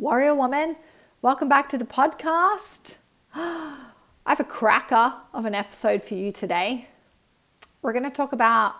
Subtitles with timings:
[0.00, 0.76] Warrior Woman,
[1.20, 2.94] welcome back to the podcast.
[3.34, 3.76] I
[4.24, 6.88] have a cracker of an episode for you today.
[7.82, 8.76] We're going to talk about,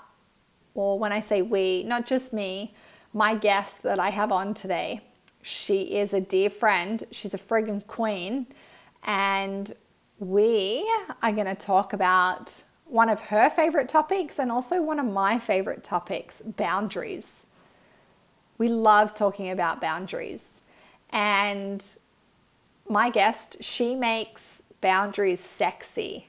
[0.72, 2.72] well, when I say we, not just me,
[3.12, 5.02] my guest that I have on today.
[5.42, 8.46] She is a dear friend, she's a friggin' queen,
[9.04, 9.74] and
[10.20, 10.90] we
[11.22, 15.38] are going to talk about one of her favorite topics and also one of my
[15.38, 17.42] favorite topics boundaries.
[18.56, 20.44] We love talking about boundaries.
[21.10, 21.84] And
[22.88, 26.28] my guest, she makes boundaries sexy,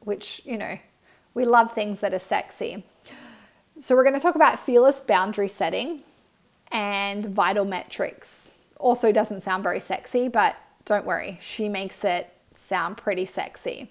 [0.00, 0.78] which, you know,
[1.34, 2.84] we love things that are sexy.
[3.80, 6.00] So, we're going to talk about fearless boundary setting
[6.72, 8.54] and vital metrics.
[8.78, 13.90] Also, doesn't sound very sexy, but don't worry, she makes it sound pretty sexy.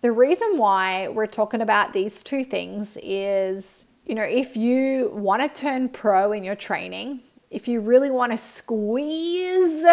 [0.00, 5.42] The reason why we're talking about these two things is, you know, if you want
[5.42, 9.84] to turn pro in your training, if you really want to squeeze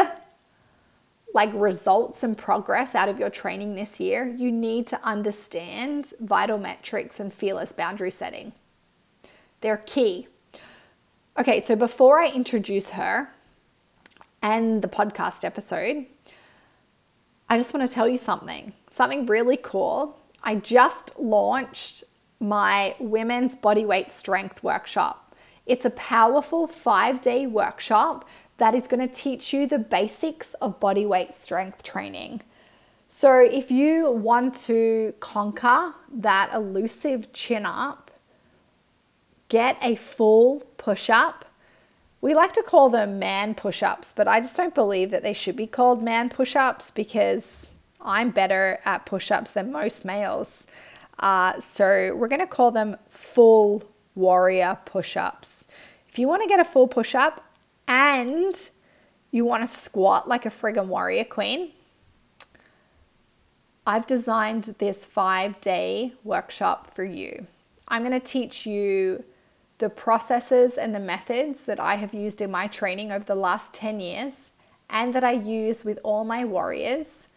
[1.33, 6.57] like results and progress out of your training this year, you need to understand vital
[6.57, 8.53] metrics and fearless boundary setting.
[9.61, 10.27] They're key.
[11.37, 13.29] Okay, so before I introduce her
[14.41, 16.05] and the podcast episode,
[17.49, 20.17] I just want to tell you something, something really cool.
[20.43, 22.03] I just launched
[22.39, 25.26] my women's bodyweight strength workshop.
[25.67, 30.79] It's a powerful five day workshop that is going to teach you the basics of
[30.79, 32.41] bodyweight strength training.
[33.09, 38.11] So, if you want to conquer that elusive chin up,
[39.49, 41.45] get a full push up
[42.19, 45.33] we like to call them man push ups, but I just don't believe that they
[45.33, 50.67] should be called man push ups because I'm better at push ups than most males.
[51.19, 53.83] Uh, so we're going to call them full
[54.15, 55.56] warrior push ups.
[56.17, 57.43] If you want to get a full push up
[57.87, 58.55] and
[59.29, 61.73] you want to squat like a friggin' warrior queen,
[63.85, 67.45] I've designed this five day workshop for you.
[67.87, 69.25] I'm going to teach you
[69.77, 73.71] the processes and the methods that I have used in my training over the last
[73.75, 74.33] 10 years
[74.89, 77.27] and that I use with all my warriors.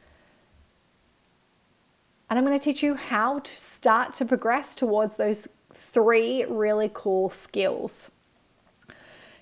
[2.30, 6.90] And I'm going to teach you how to start to progress towards those three really
[6.94, 8.10] cool skills.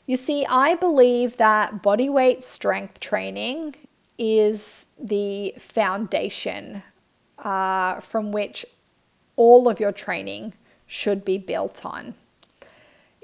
[0.09, 3.77] You see, I believe that body weight strength training
[4.19, 6.83] is the foundation
[7.39, 8.67] uh, from which
[9.37, 10.55] all of your training
[10.89, 12.15] should be built on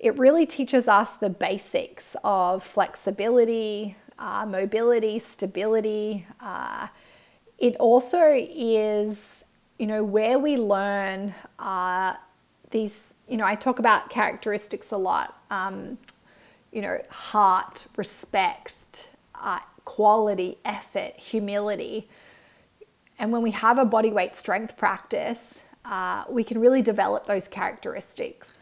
[0.05, 6.27] it really teaches us the basics of flexibility, uh, mobility, stability.
[6.43, 6.89] Uh,
[7.57, 9.47] it also is,
[9.79, 12.13] you know, where we learn uh,
[12.71, 15.97] these, you know, I talk about characteristics a lot, um,
[16.75, 22.09] you know, heart, respect, uh, quality, effort, humility.
[23.19, 27.47] And when we have a body weight strength practice, uh, we can really develop those
[27.47, 28.53] characteristics.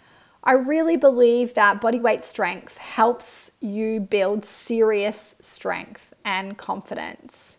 [0.44, 7.58] I really believe that bodyweight strength helps you build serious strength and confidence.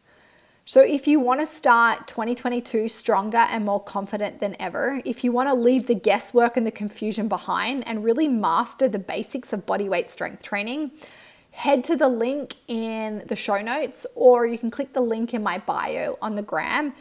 [0.65, 5.33] So, if you want to start 2022 stronger and more confident than ever, if you
[5.33, 9.65] want to leave the guesswork and the confusion behind and really master the basics of
[9.65, 10.91] bodyweight strength training,
[11.51, 15.43] head to the link in the show notes or you can click the link in
[15.43, 16.93] my bio on the gram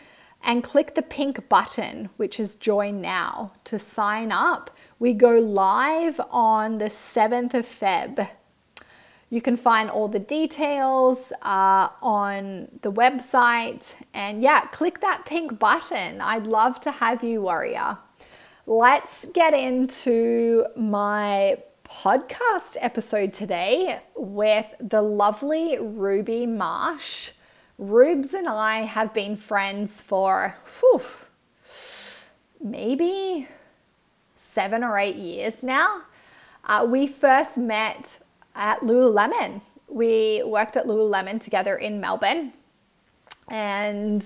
[0.42, 4.76] and click the pink button, which is join now, to sign up.
[4.98, 8.28] We go live on the 7th of Feb.
[9.32, 13.94] You can find all the details uh, on the website.
[14.12, 16.20] And yeah, click that pink button.
[16.20, 17.96] I'd love to have you, warrior.
[18.66, 27.30] Let's get into my podcast episode today with the lovely Ruby Marsh.
[27.78, 31.00] Rubes and I have been friends for whew,
[32.62, 33.48] maybe
[34.36, 36.02] seven or eight years now.
[36.64, 38.18] Uh, we first met
[38.54, 39.60] at Lululemon.
[39.88, 42.52] We worked at Lululemon together in Melbourne,
[43.48, 44.24] and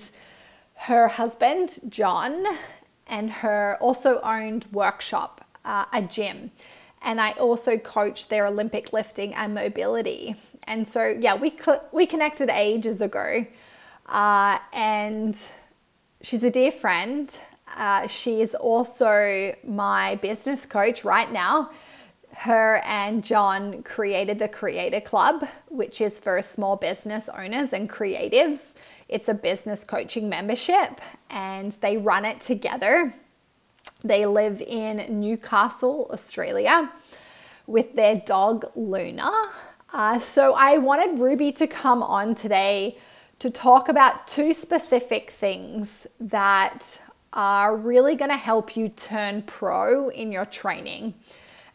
[0.75, 2.45] her husband, John,
[3.07, 6.51] and her also owned workshop, uh, a gym.
[7.01, 10.35] And I also coached their Olympic lifting and mobility.
[10.63, 11.55] And so, yeah, we,
[11.91, 13.45] we connected ages ago.
[14.07, 15.37] Uh, and
[16.21, 17.37] she's a dear friend.
[17.75, 21.71] Uh, she is also my business coach right now.
[22.41, 28.75] Her and John created the Creator Club, which is for small business owners and creatives.
[29.09, 31.01] It's a business coaching membership,
[31.31, 33.11] and they run it together.
[34.03, 36.91] They live in Newcastle, Australia,
[37.65, 39.31] with their dog Luna.
[39.91, 42.99] Uh, so I wanted Ruby to come on today
[43.39, 47.01] to talk about two specific things that
[47.33, 51.15] are really going to help you turn pro in your training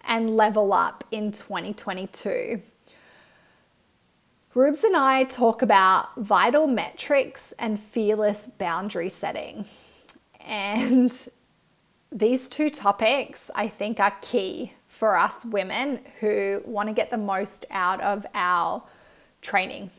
[0.04, 2.62] and level up in 2022.
[4.54, 9.64] Rubes and I talk about vital metrics and fearless boundary setting.
[10.40, 11.28] And
[12.10, 17.16] these two topics I think are key for us women who want to get the
[17.16, 18.82] most out of our
[19.40, 19.90] training.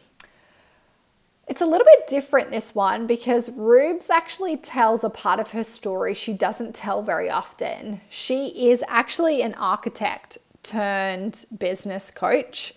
[1.48, 5.64] It's a little bit different, this one, because Rubes actually tells a part of her
[5.64, 8.00] story she doesn't tell very often.
[8.10, 12.74] She is actually an architect turned business coach,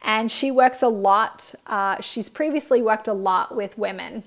[0.00, 1.54] and she works a lot.
[1.66, 4.22] Uh, she's previously worked a lot with women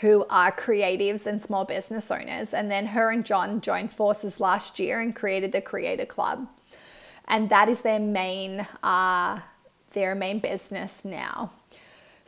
[0.00, 2.54] who are creatives and small business owners.
[2.54, 6.46] And then her and John joined forces last year and created the Creator Club.
[7.26, 9.40] And that is their main, uh,
[9.92, 11.50] their main business now.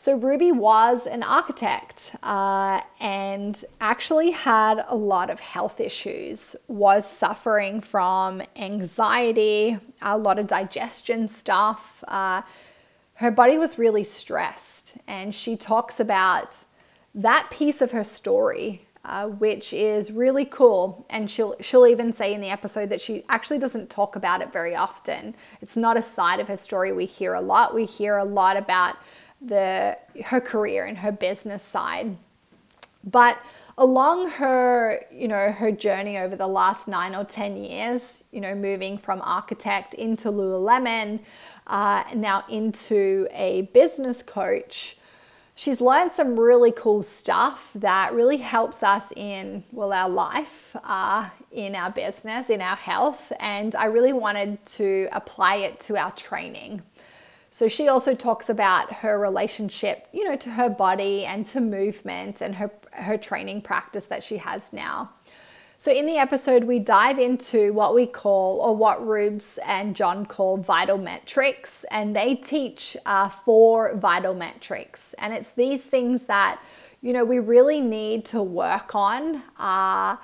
[0.02, 7.08] So Ruby was an architect uh, and actually had a lot of health issues, was
[7.08, 12.02] suffering from anxiety, a lot of digestion stuff.
[12.08, 12.43] Uh,
[13.14, 16.64] her body was really stressed, and she talks about
[17.14, 21.06] that piece of her story, uh, which is really cool.
[21.10, 24.52] And she'll she'll even say in the episode that she actually doesn't talk about it
[24.52, 25.37] very often.
[25.60, 27.72] It's not a side of her story we hear a lot.
[27.72, 28.96] We hear a lot about
[29.44, 32.16] the her career and her business side.
[33.04, 33.38] But
[33.78, 38.54] along her, you know, her journey over the last nine or 10 years, you know,
[38.54, 41.20] moving from architect into Lululemon,
[41.66, 44.96] uh, now into a business coach,
[45.54, 51.28] she's learned some really cool stuff that really helps us in well our life uh,
[51.50, 56.10] in our business in our health and i really wanted to apply it to our
[56.12, 56.82] training
[57.52, 62.40] so she also talks about her relationship you know to her body and to movement
[62.40, 65.10] and her her training practice that she has now
[65.82, 70.26] so, in the episode, we dive into what we call, or what Rubes and John
[70.26, 75.12] call, vital metrics, and they teach uh, four vital metrics.
[75.19, 76.60] And it's these things that,
[77.00, 79.43] you know, we really need to work on.
[79.58, 80.19] Uh,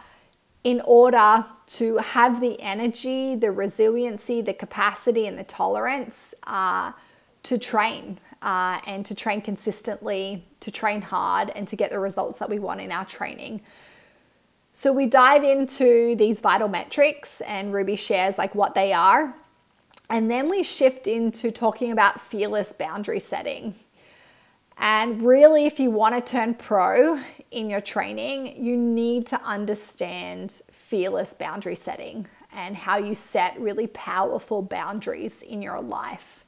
[0.62, 6.92] in order to have the energy, the resiliency, the capacity, and the tolerance uh,
[7.44, 12.38] to train uh, and to train consistently, to train hard, and to get the results
[12.38, 13.60] that we want in our training.
[14.72, 19.34] So we dive into these vital metrics and Ruby shares like what they are.
[20.10, 23.74] And then we shift into talking about fearless boundary setting.
[24.78, 27.20] And really, if you want to turn pro
[27.50, 33.88] in your training, you need to understand fearless boundary setting and how you set really
[33.88, 36.44] powerful boundaries in your life.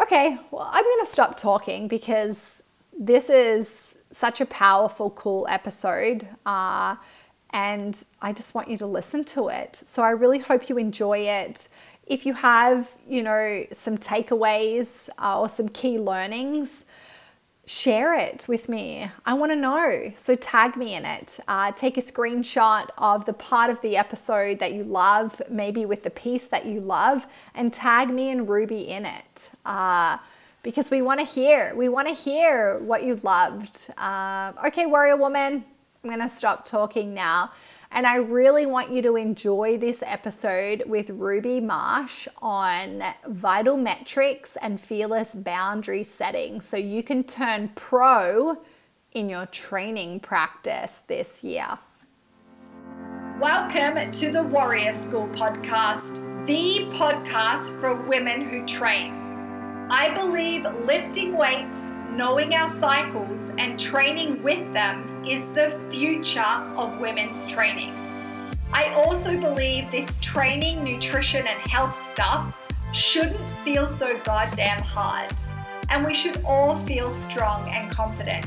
[0.00, 2.62] Okay, well, I'm going to stop talking because
[2.98, 6.26] this is such a powerful, cool episode.
[6.46, 6.96] Uh,
[7.50, 9.78] and I just want you to listen to it.
[9.84, 11.68] So I really hope you enjoy it.
[12.06, 16.86] If you have, you know, some takeaways uh, or some key learnings,
[17.70, 19.08] share it with me.
[19.24, 20.12] I want to know.
[20.16, 21.38] So tag me in it.
[21.46, 26.02] Uh, take a screenshot of the part of the episode that you love, maybe with
[26.02, 29.50] the piece that you love, and tag me and Ruby in it.
[29.64, 30.18] Uh,
[30.64, 31.72] because we want to hear.
[31.76, 33.86] We want to hear what you loved.
[33.96, 35.64] Uh, okay, warrior woman,
[36.02, 37.52] I'm going to stop talking now.
[37.92, 44.56] And I really want you to enjoy this episode with Ruby Marsh on vital metrics
[44.62, 48.56] and fearless boundary setting so you can turn pro
[49.10, 51.80] in your training practice this year.
[53.40, 59.14] Welcome to the Warrior School podcast, the podcast for women who train.
[59.90, 66.40] I believe lifting weights, knowing our cycles, and training with them is the future
[66.76, 67.94] of women's training.
[68.72, 72.56] I also believe this training, nutrition, and health stuff
[72.92, 75.32] shouldn't feel so goddamn hard,
[75.88, 78.46] and we should all feel strong and confident.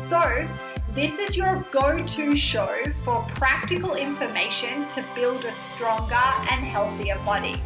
[0.00, 0.46] So,
[0.92, 2.74] this is your go to show
[3.04, 7.60] for practical information to build a stronger and healthier body.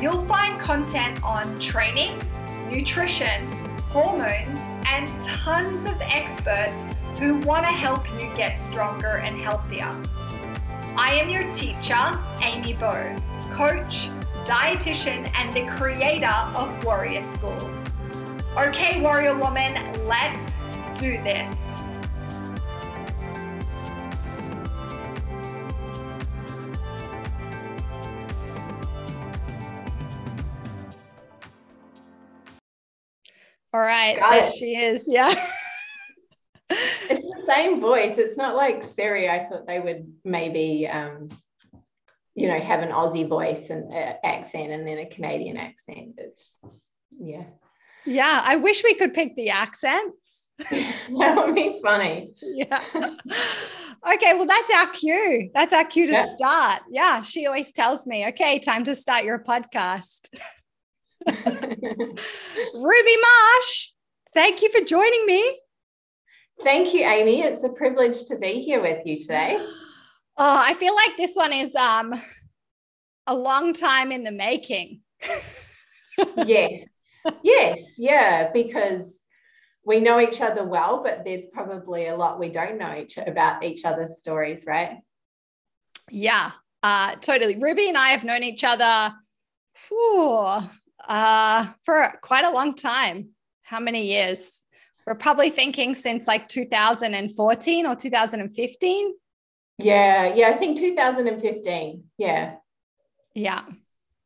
[0.00, 2.20] You'll find content on training,
[2.68, 3.46] nutrition,
[3.90, 6.84] hormones, and tons of experts
[7.18, 9.94] who want to help you get stronger and healthier.
[10.96, 13.16] I am your teacher, Amy Bow,
[13.52, 14.08] coach,
[14.44, 17.70] dietitian, and the creator of Warrior School.
[18.56, 19.74] Okay, Warrior Woman,
[20.06, 20.56] let's
[21.00, 21.56] do this.
[33.72, 34.16] All right.
[34.18, 34.52] Got there it.
[34.52, 35.06] she is.
[35.08, 35.32] Yeah.
[36.70, 38.18] it's the same voice.
[38.18, 39.28] It's not like Siri.
[39.28, 41.28] I thought they would maybe, um,
[42.34, 46.14] you know, have an Aussie voice and uh, accent and then a Canadian accent.
[46.18, 46.58] It's,
[47.18, 47.44] yeah.
[48.06, 48.40] Yeah.
[48.42, 50.44] I wish we could pick the accents.
[50.70, 52.32] that would be funny.
[52.42, 52.82] Yeah.
[54.12, 54.34] okay.
[54.34, 55.50] Well, that's our cue.
[55.54, 56.26] That's our cue to yeah.
[56.34, 56.82] start.
[56.90, 57.22] Yeah.
[57.22, 60.28] She always tells me, okay, time to start your podcast.
[61.26, 63.88] Ruby Marsh,
[64.34, 65.58] thank you for joining me.
[66.62, 67.42] Thank you, Amy.
[67.42, 69.56] It's a privilege to be here with you today.
[70.36, 72.14] Oh, I feel like this one is um,
[73.26, 75.00] a long time in the making.
[76.36, 76.84] yes.
[77.42, 77.94] Yes.
[77.98, 78.50] Yeah.
[78.52, 79.20] Because
[79.84, 83.64] we know each other well, but there's probably a lot we don't know each about
[83.64, 84.98] each other's stories, right?
[86.10, 86.50] Yeah,
[86.82, 87.56] uh, totally.
[87.56, 89.14] Ruby and I have known each other
[89.88, 90.62] whew,
[91.06, 93.30] uh, for quite a long time.
[93.62, 94.62] How many years?
[95.06, 99.14] We're probably thinking since like 2014 or 2015.
[99.78, 102.04] Yeah, yeah, I think 2015.
[102.18, 102.56] Yeah.
[103.34, 103.62] Yeah.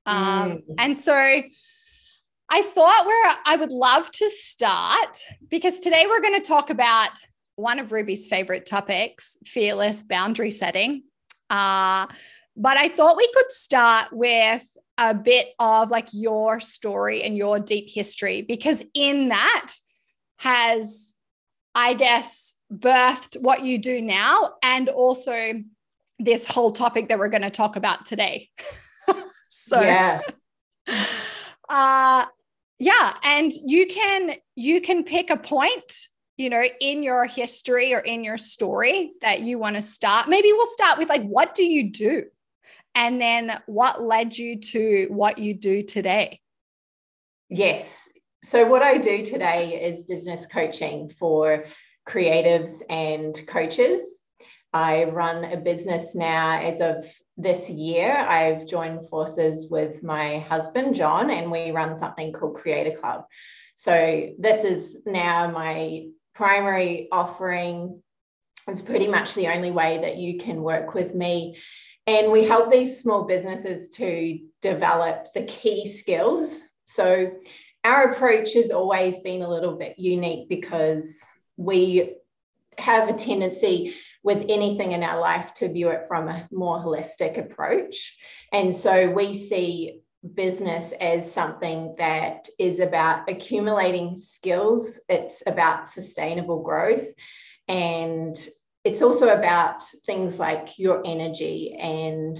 [0.06, 0.62] Um, mm.
[0.78, 6.46] And so I thought where I would love to start because today we're going to
[6.46, 7.10] talk about
[7.56, 11.04] one of Ruby's favorite topics fearless boundary setting.
[11.48, 12.06] Uh,
[12.56, 14.64] but I thought we could start with
[14.98, 19.72] a bit of like your story and your deep history because in that
[20.38, 21.14] has
[21.74, 25.54] i guess birthed what you do now and also
[26.18, 28.50] this whole topic that we're going to talk about today.
[29.56, 30.20] So yeah.
[31.70, 32.26] uh
[32.78, 38.00] yeah and you can you can pick a point you know in your history or
[38.00, 40.28] in your story that you want to start.
[40.28, 42.24] Maybe we'll start with like what do you do
[42.94, 46.40] and then what led you to what you do today?
[47.48, 48.08] Yes.
[48.44, 51.64] So, what I do today is business coaching for
[52.08, 54.20] creatives and coaches.
[54.72, 58.12] I run a business now as of this year.
[58.12, 63.24] I've joined forces with my husband, John, and we run something called Creator Club.
[63.76, 68.02] So, this is now my primary offering.
[68.68, 71.58] It's pretty much the only way that you can work with me
[72.06, 76.62] and we help these small businesses to develop the key skills.
[76.86, 77.32] So
[77.82, 81.22] our approach has always been a little bit unique because
[81.56, 82.14] we
[82.78, 87.38] have a tendency with anything in our life to view it from a more holistic
[87.38, 88.16] approach.
[88.52, 90.00] And so we see
[90.34, 97.06] business as something that is about accumulating skills, it's about sustainable growth.
[97.68, 98.36] And
[98.84, 102.38] it's also about things like your energy and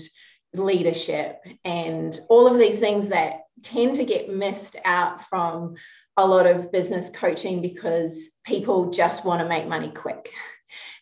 [0.53, 5.75] leadership and all of these things that tend to get missed out from
[6.17, 10.31] a lot of business coaching because people just want to make money quick.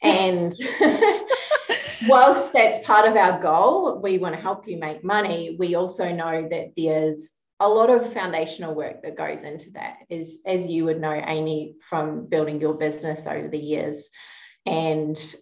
[0.05, 0.53] And
[2.09, 5.55] whilst that's part of our goal, we want to help you make money.
[5.59, 7.31] We also know that there's
[7.61, 11.77] a lot of foundational work that goes into that, is as you would know, Amy,
[11.89, 14.09] from building your business over the years
[14.67, 15.35] and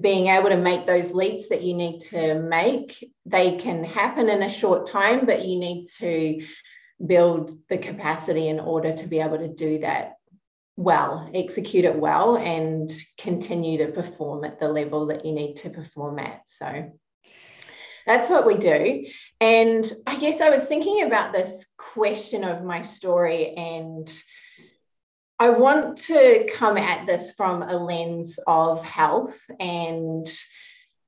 [0.00, 4.42] being able to make those leaps that you need to make they can happen in
[4.42, 6.42] a short time but you need to
[7.04, 10.16] build the capacity in order to be able to do that
[10.76, 15.70] well execute it well and continue to perform at the level that you need to
[15.70, 16.42] perform at.
[16.46, 16.92] So
[18.06, 19.06] that's what we do.
[19.40, 24.10] And i guess i was thinking about this question of my story and
[25.38, 29.38] I want to come at this from a lens of health.
[29.60, 30.26] And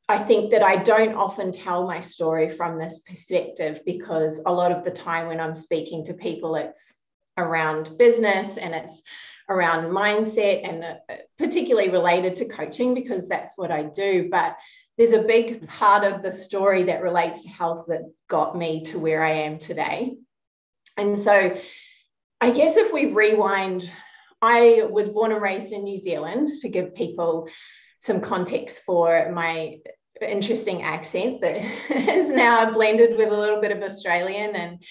[0.08, 4.72] I think that I don't often tell my story from this perspective because a lot
[4.72, 6.94] of the time when I'm speaking to people, it's
[7.38, 9.02] around business and it's
[9.48, 14.28] around mindset and uh, particularly related to coaching because that's what I do.
[14.30, 14.58] But
[14.98, 18.98] there's a big part of the story that relates to health that got me to
[18.98, 20.16] where I am today.
[20.98, 21.58] And so
[22.40, 23.90] I guess if we rewind
[24.40, 27.48] I was born and raised in New Zealand to give people
[28.00, 29.78] some context for my
[30.20, 31.56] interesting accent that
[31.90, 34.82] is now blended with a little bit of Australian and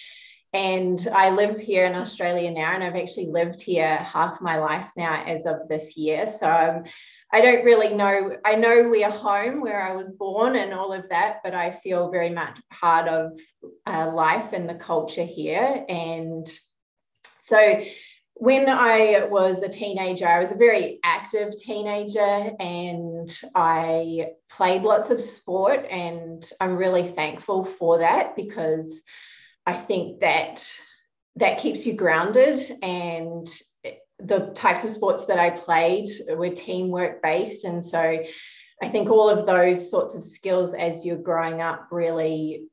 [0.53, 4.89] and I live here in Australia now and I've actually lived here half my life
[4.95, 6.25] now as of this year.
[6.25, 6.85] So um,
[7.31, 11.09] I don't really know I know we're home where I was born and all of
[11.09, 13.33] that but I feel very much part of
[13.85, 15.85] uh, life and the culture here.
[15.89, 16.47] And
[17.43, 17.83] so
[18.39, 25.09] when I was a teenager, I was a very active teenager and I played lots
[25.09, 25.85] of sport.
[25.89, 29.01] And I'm really thankful for that because
[29.65, 30.67] I think that
[31.37, 33.47] that keeps you grounded and
[34.19, 37.65] the types of sports that I played were teamwork based.
[37.65, 37.99] And so
[38.81, 42.67] I think all of those sorts of skills as you're growing up really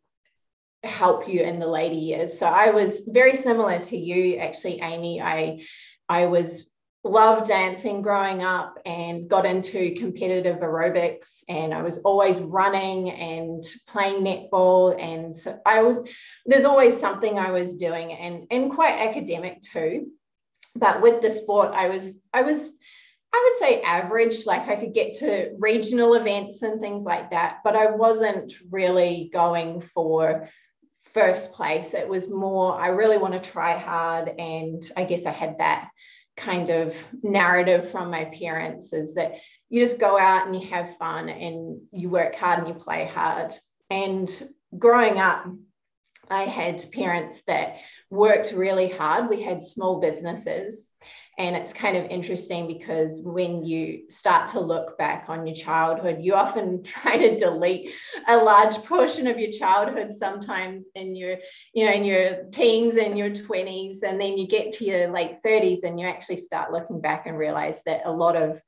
[0.84, 2.38] help you in the later years.
[2.38, 5.20] So I was very similar to you, actually, Amy.
[5.20, 5.64] I
[6.08, 6.70] I was
[7.04, 13.62] loved dancing growing up and got into competitive aerobics and I was always running and
[13.88, 15.98] playing netball and so I was
[16.46, 20.12] there's always something I was doing and and quite academic too
[20.74, 22.70] but with the sport I was I was
[23.34, 27.58] I would say average like I could get to regional events and things like that
[27.64, 30.48] but I wasn't really going for
[31.14, 35.30] first place it was more I really want to try hard and I guess I
[35.30, 35.88] had that
[36.36, 39.34] kind of narrative from my parents is that
[39.70, 43.06] you just go out and you have fun and you work hard and you play
[43.12, 43.54] hard.
[43.90, 44.30] And
[44.78, 45.46] growing up,
[46.30, 47.76] I had parents that
[48.10, 49.28] worked really hard.
[49.28, 50.88] We had small businesses
[51.36, 56.18] and it's kind of interesting because when you start to look back on your childhood,
[56.20, 57.90] you often try to delete
[58.28, 61.36] a large portion of your childhood sometimes in your,
[61.72, 64.02] you know, in your teens and your 20s.
[64.04, 67.36] And then you get to your late 30s and you actually start looking back and
[67.36, 68.60] realize that a lot of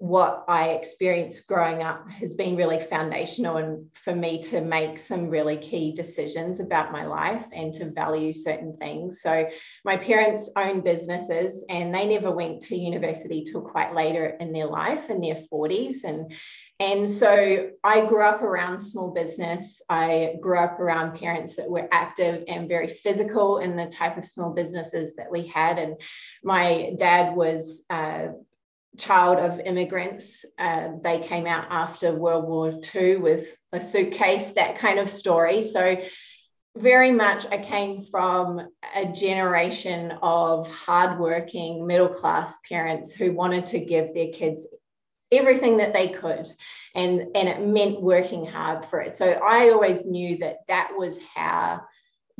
[0.00, 5.28] what I experienced growing up has been really foundational and for me to make some
[5.28, 9.20] really key decisions about my life and to value certain things.
[9.20, 9.46] So
[9.84, 14.68] my parents own businesses and they never went to university till quite later in their
[14.68, 16.32] life in their 40s and
[16.80, 19.82] and so I grew up around small business.
[19.90, 24.26] I grew up around parents that were active and very physical in the type of
[24.26, 25.78] small businesses that we had.
[25.78, 25.96] And
[26.42, 28.28] my dad was uh,
[28.98, 30.44] child of immigrants.
[30.58, 35.62] Uh, they came out after World War II with a suitcase, that kind of story.
[35.62, 35.96] So,
[36.76, 38.60] very much I came from
[38.94, 44.64] a generation of hardworking middle class parents who wanted to give their kids
[45.32, 46.46] everything that they could
[46.94, 51.18] and and it meant working hard for it so i always knew that that was
[51.34, 51.80] how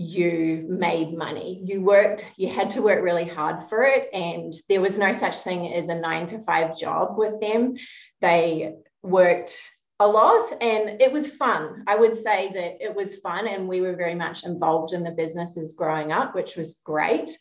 [0.01, 1.61] you made money.
[1.63, 4.09] You worked, you had to work really hard for it.
[4.15, 7.77] And there was no such thing as a nine to five job with them.
[8.23, 9.63] They worked
[9.99, 11.85] a lot and it was fun.
[11.87, 15.11] I would say that it was fun and we were very much involved in the
[15.11, 17.37] businesses growing up, which was great.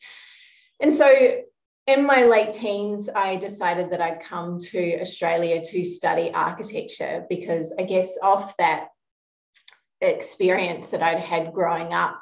[0.81, 1.09] And so
[1.87, 7.73] in my late teens, I decided that I'd come to Australia to study architecture because
[7.79, 8.89] I guess off that
[10.01, 12.21] experience that I'd had growing up,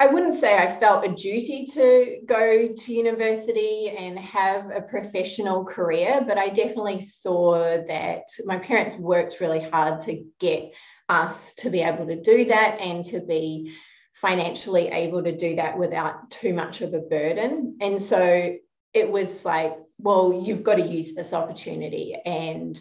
[0.00, 5.64] I wouldn't say I felt a duty to go to university and have a professional
[5.64, 10.72] career, but I definitely saw that my parents worked really hard to get
[11.08, 13.76] us to be able to do that and to be
[14.14, 17.76] financially able to do that without too much of a burden.
[17.80, 18.56] And so
[18.94, 22.16] it was like, well, you've got to use this opportunity.
[22.26, 22.76] And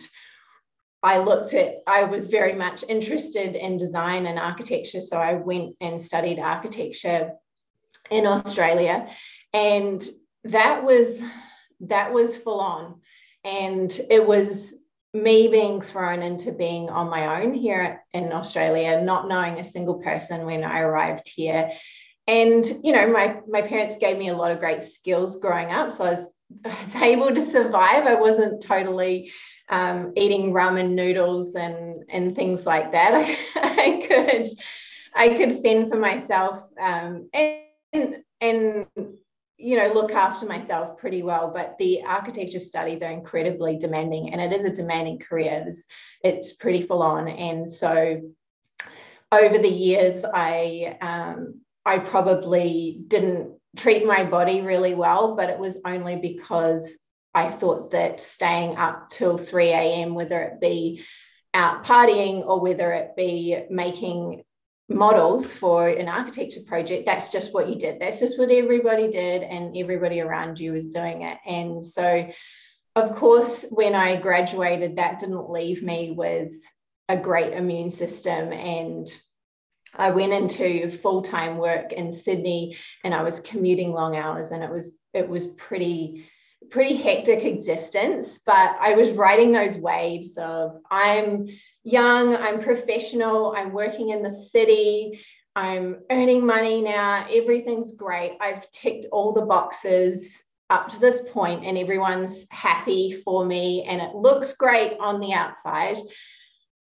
[1.04, 5.02] I looked at, I was very much interested in design and architecture.
[5.02, 7.34] So I went and studied architecture
[8.12, 9.08] in Australia.
[9.54, 10.08] And
[10.44, 11.22] that was,
[11.82, 13.02] that was full on.
[13.44, 14.76] And it was
[15.14, 19.96] me being thrown into being on my own here in Australia, not knowing a single
[19.96, 21.72] person when I arrived here.
[22.28, 25.92] And, you know, my, my parents gave me a lot of great skills growing up.
[25.92, 26.34] So I was,
[26.66, 28.06] I was able to survive.
[28.06, 29.32] I wasn't totally
[29.72, 33.14] um, eating ramen noodles and and things like that.
[33.16, 34.48] I, I could
[35.16, 38.86] I could fend for myself um, and and
[39.58, 41.52] you know look after myself pretty well.
[41.56, 45.64] But the architecture studies are incredibly demanding, and it is a demanding career.
[45.68, 45.84] It's,
[46.24, 48.22] it's pretty full on, and so
[49.32, 55.58] over the years, I um, I probably didn't treat my body really well, but it
[55.58, 57.00] was only because
[57.34, 61.04] I thought that staying up till 3 a.m., whether it be
[61.54, 64.44] out partying or whether it be making
[64.90, 68.00] models for an architecture project, that's just what you did.
[68.00, 71.38] That's just what everybody did, and everybody around you was doing it.
[71.46, 72.30] And so,
[72.96, 76.52] of course, when I graduated, that didn't leave me with
[77.08, 78.52] a great immune system.
[78.52, 79.08] And
[79.94, 84.64] I went into full time work in Sydney and I was commuting long hours, and
[84.64, 86.30] it was it was pretty
[86.70, 91.48] pretty hectic existence, but I was riding those waves of I'm
[91.84, 95.20] young, I'm professional, I'm working in the city,
[95.56, 98.38] I'm earning money now, everything's great.
[98.40, 104.02] I've ticked all the boxes up to this point, and everyone's happy for me, and
[104.02, 105.98] it looks great on the outside.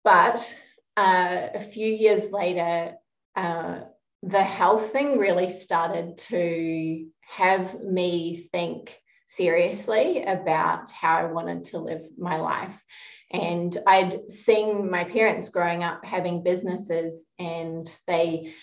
[0.04, 0.54] But
[0.96, 2.94] uh, a few years later,
[3.34, 3.80] uh,
[4.22, 9.01] the health thing really started to have me think
[9.36, 12.74] seriously about how I wanted to live my life.
[13.30, 18.54] And I'd seen my parents growing up having businesses, and they,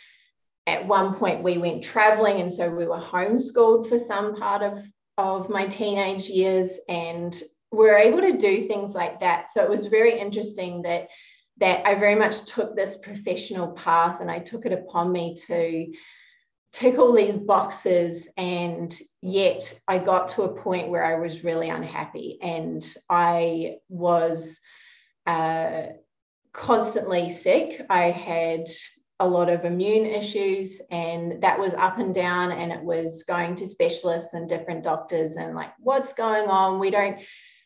[0.67, 2.41] at one point, we went traveling.
[2.41, 4.83] And so we were homeschooled for some part of,
[5.17, 7.35] of my teenage years and
[7.71, 9.51] were able to do things like that.
[9.51, 11.07] So it was very interesting that
[11.59, 15.91] that I very much took this professional path and I took it upon me to
[16.71, 21.69] tick all these boxes and yet I got to a point where I was really
[21.69, 24.59] unhappy and I was
[25.25, 25.87] uh,
[26.53, 27.85] constantly sick.
[27.89, 28.67] I had
[29.19, 33.55] a lot of immune issues and that was up and down and it was going
[33.55, 37.19] to specialists and different doctors and like what's going on we don't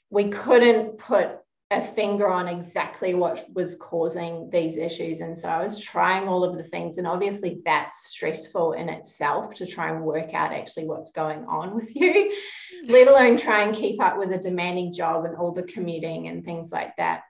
[0.09, 1.37] we couldn't put
[1.73, 5.19] a finger on exactly what was causing these issues.
[5.19, 6.97] And so I was trying all of the things.
[6.97, 11.75] And obviously, that's stressful in itself to try and work out actually what's going on
[11.75, 12.33] with you,
[12.85, 16.45] let alone try and keep up with a demanding job and all the commuting and
[16.45, 17.23] things like that.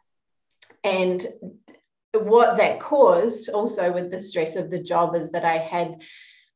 [0.83, 1.25] And
[2.13, 6.01] what that caused also with the stress of the job is that I had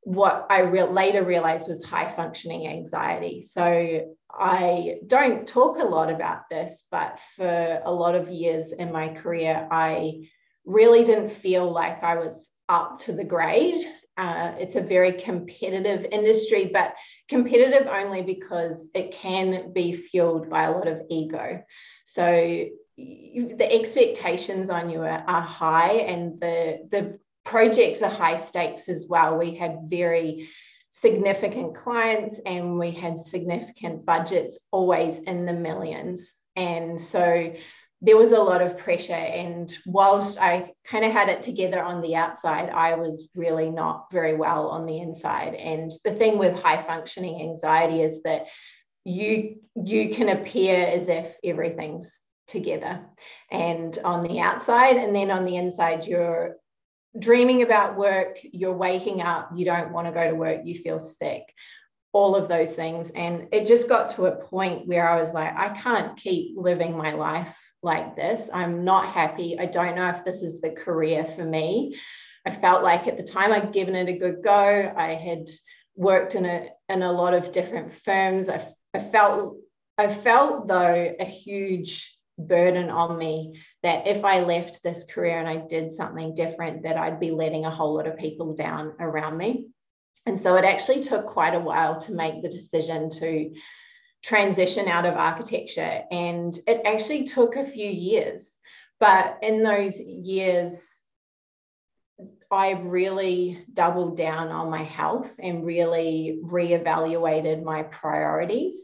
[0.01, 3.43] what I re- later realized was high functioning anxiety.
[3.43, 8.91] So I don't talk a lot about this, but for a lot of years in
[8.91, 10.29] my career, I
[10.65, 13.85] really didn't feel like I was up to the grade.
[14.17, 16.93] Uh, it's a very competitive industry, but
[17.29, 21.63] competitive only because it can be fueled by a lot of ego.
[22.05, 22.65] So
[22.97, 29.07] the expectations on you are, are high, and the the projects are high stakes as
[29.07, 29.37] well.
[29.37, 30.49] We had very
[30.91, 36.29] significant clients and we had significant budgets always in the millions.
[36.57, 37.53] And so
[38.01, 39.13] there was a lot of pressure.
[39.13, 44.07] And whilst I kind of had it together on the outside, I was really not
[44.11, 45.55] very well on the inside.
[45.55, 48.47] And the thing with high functioning anxiety is that
[49.05, 53.05] you you can appear as if everything's together
[53.51, 56.57] and on the outside and then on the inside you're
[57.19, 60.99] dreaming about work, you're waking up, you don't want to go to work, you feel
[60.99, 61.43] sick,
[62.13, 63.09] all of those things.
[63.15, 66.97] And it just got to a point where I was like, I can't keep living
[66.97, 67.53] my life
[67.83, 68.49] like this.
[68.53, 69.57] I'm not happy.
[69.59, 71.99] I don't know if this is the career for me.
[72.45, 74.93] I felt like at the time I'd given it a good go.
[74.95, 75.49] I had
[75.95, 78.47] worked in a in a lot of different firms.
[78.47, 79.57] I, I felt
[79.97, 85.47] I felt though a huge burden on me that if I left this career and
[85.47, 89.37] I did something different, that I'd be letting a whole lot of people down around
[89.37, 89.67] me.
[90.25, 93.53] And so it actually took quite a while to make the decision to
[94.21, 96.03] transition out of architecture.
[96.11, 98.57] And it actually took a few years.
[98.99, 100.83] But in those years,
[102.51, 108.75] I really doubled down on my health and really reevaluated my priorities.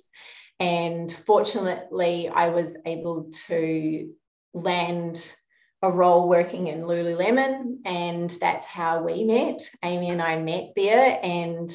[0.61, 4.13] And fortunately, I was able to
[4.53, 5.33] land
[5.81, 9.61] a role working in Lululemon, and that's how we met.
[9.83, 11.69] Amy and I met there, and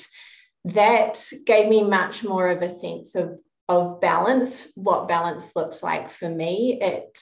[0.64, 3.38] that gave me much more of a sense of,
[3.68, 6.78] of balance, what balance looks like for me.
[6.80, 7.18] It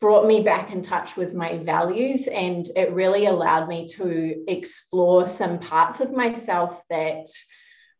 [0.00, 5.28] brought me back in touch with my values, and it really allowed me to explore
[5.28, 7.26] some parts of myself that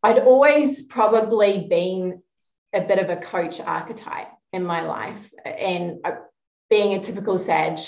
[0.03, 2.23] I'd always probably been
[2.73, 5.31] a bit of a coach archetype in my life.
[5.45, 6.13] And uh,
[6.71, 7.79] being a typical Sag,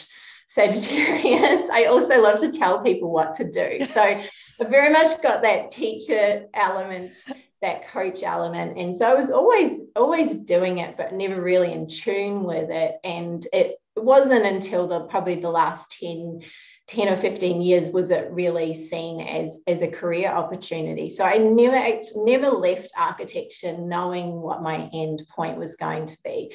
[0.49, 3.87] Sagittarius, I also love to tell people what to do.
[3.93, 7.15] So I very much got that teacher element,
[7.61, 8.79] that coach element.
[8.79, 12.97] And so I was always, always doing it, but never really in tune with it.
[13.05, 16.41] And it wasn't until the probably the last 10
[16.89, 21.11] 10 or 15 years was it really seen as as a career opportunity?
[21.11, 26.55] So i never never left architecture knowing what my end point was going to be.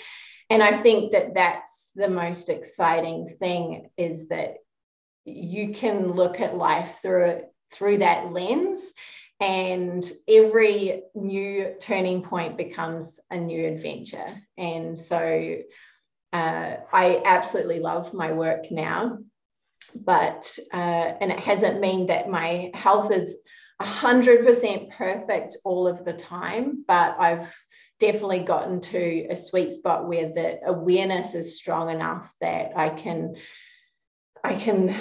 [0.50, 4.56] And i think that that's the most exciting thing is that
[5.26, 7.42] you can look at life through
[7.74, 8.80] through that lens
[9.40, 14.42] and every new turning point becomes a new adventure.
[14.58, 15.58] And so
[16.32, 19.18] uh, i absolutely love my work now
[19.96, 20.78] but uh,
[21.22, 23.38] and it hasn't mean that my health is
[23.82, 27.52] 100% perfect all of the time but i've
[28.00, 33.36] definitely gotten to a sweet spot where the awareness is strong enough that i can
[34.44, 34.96] i can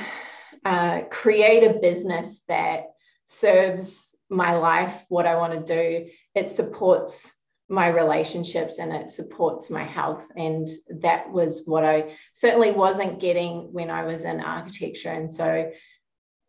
[0.65, 2.85] uh, create a business that
[3.27, 6.11] serves my life what i want to do.
[6.35, 7.35] It supports
[7.71, 10.27] my relationships and it supports my health.
[10.37, 10.69] And
[11.01, 15.11] that was what I certainly wasn't getting when I was in architecture.
[15.11, 15.71] And so,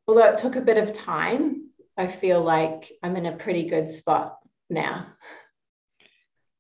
[0.08, 3.90] although it took a bit of time, I feel like I'm in a pretty good
[3.90, 5.08] spot now.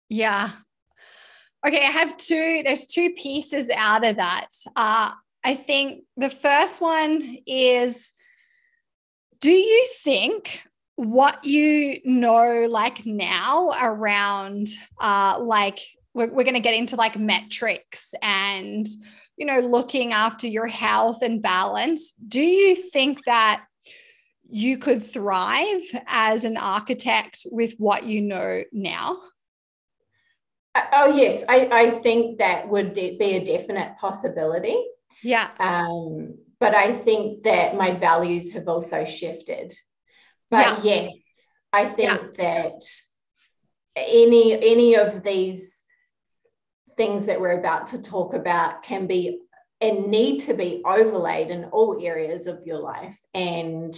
[0.09, 0.51] Yeah.
[1.65, 4.49] Okay, I have two, there's two pieces out of that.
[4.75, 5.11] Uh,
[5.43, 8.13] I think the first one is
[9.39, 10.61] do you think
[10.95, 14.67] what you know like now around
[14.99, 15.79] uh like
[16.13, 18.85] we're, we're going to get into like metrics and
[19.37, 23.63] you know looking after your health and balance do you think that
[24.51, 29.17] you could thrive as an architect with what you know now?
[30.75, 31.45] Uh, oh yes.
[31.47, 34.77] I, I think that would de- be a definite possibility.
[35.23, 35.51] Yeah.
[35.57, 39.73] Um, but i think that my values have also shifted
[40.51, 41.03] but yeah.
[41.07, 42.27] yes i think yeah.
[42.37, 42.83] that
[43.95, 45.81] any any of these
[46.97, 49.39] things that we're about to talk about can be
[49.79, 53.95] and need to be overlaid in all areas of your life and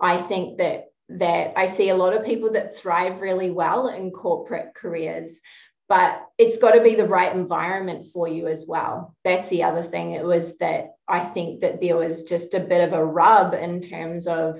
[0.00, 4.10] i think that that i see a lot of people that thrive really well in
[4.10, 5.40] corporate careers
[5.86, 9.82] but it's got to be the right environment for you as well that's the other
[9.82, 13.54] thing it was that i think that there was just a bit of a rub
[13.54, 14.58] in terms of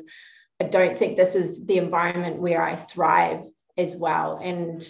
[0.61, 3.41] i don't think this is the environment where i thrive
[3.77, 4.39] as well.
[4.41, 4.87] And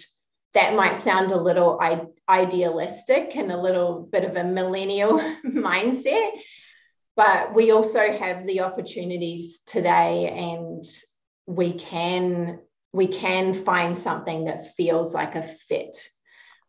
[0.53, 1.81] that might sound a little
[2.29, 6.33] idealistic and a little bit of a millennial mindset
[7.17, 10.85] but we also have the opportunities today and
[11.47, 12.59] we can
[12.93, 15.99] we can find something that feels like a fit.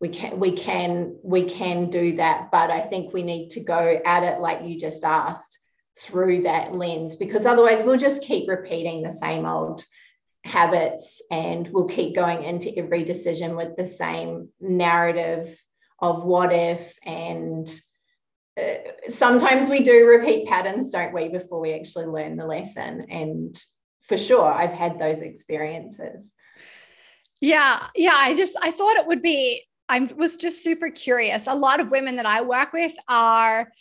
[0.01, 3.99] We can we can we can do that but i think we need to go
[4.05, 5.58] at it like you just asked
[5.99, 9.84] through that lens because otherwise we'll just keep repeating the same old
[10.43, 15.58] habits and we'll keep going into every decision with the same narrative
[15.99, 17.73] of what if and
[18.62, 18.75] uh,
[19.10, 23.05] sometimes we do repeat patterns don't we before we actually learn the lesson.
[23.10, 23.62] And
[24.08, 26.31] for sure i've had those experiences.
[27.41, 31.47] Yeah yeah i just i thought it would be i was just super curious.
[31.47, 33.71] A lot of women that i work with are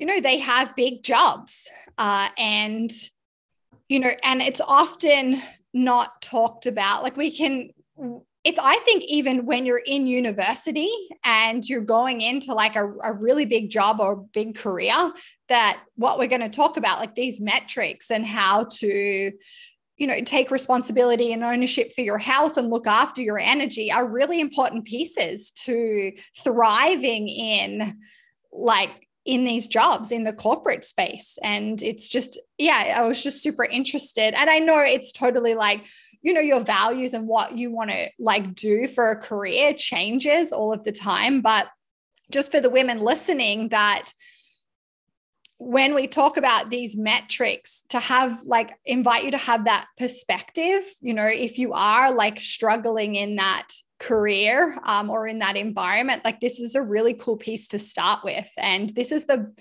[0.00, 2.90] you know they have big jobs uh, and
[3.88, 5.40] you know and it's often
[5.72, 7.04] not talked about.
[7.04, 7.70] Like we can
[8.42, 10.90] it's i think even when you're in university
[11.24, 15.12] and you're going into like a, a really big job or big career
[15.48, 19.30] that what we're going to talk about like these metrics and how to
[19.98, 24.10] you know take responsibility and ownership for your health and look after your energy are
[24.10, 26.10] really important pieces to
[26.42, 27.98] thriving in
[28.52, 31.38] like in these jobs in the corporate space.
[31.42, 34.34] And it's just yeah i was just super interested.
[34.34, 35.86] And i know it's totally like
[36.22, 40.52] you know your values and what you want to like do for a career changes
[40.52, 41.40] all of the time.
[41.40, 41.68] But
[42.30, 44.12] just for the women listening that
[45.62, 50.82] when we talk about these metrics to have like invite you to have that perspective
[51.02, 53.68] you know if you are like struggling in that
[54.00, 58.24] career um, or in that environment like this is a really cool piece to start
[58.24, 58.48] with.
[58.58, 59.52] And this is the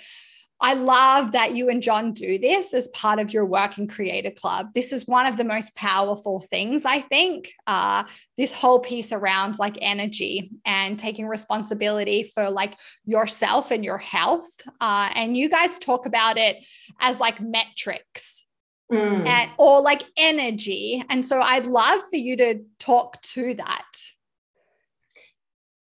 [0.62, 4.32] I love that you and John do this as part of your work in Creator
[4.32, 4.68] Club.
[4.74, 7.54] This is one of the most powerful things, I think.
[7.66, 8.04] Uh,
[8.38, 14.50] this whole piece around like energy and taking responsibility for like yourself and your health.
[14.82, 16.58] Uh, and you guys talk about it
[17.00, 18.46] as like metrics.
[18.92, 19.28] Mm.
[19.28, 21.04] And, or like energy.
[21.12, 23.86] And so I'd love for you to talk to that.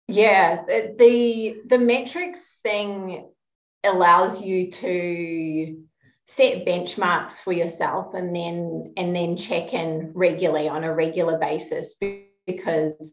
[0.09, 3.27] Yeah, the the metrics thing
[3.85, 5.83] allows you to
[6.27, 11.95] set benchmarks for yourself and then and then check in regularly on a regular basis
[12.47, 13.13] because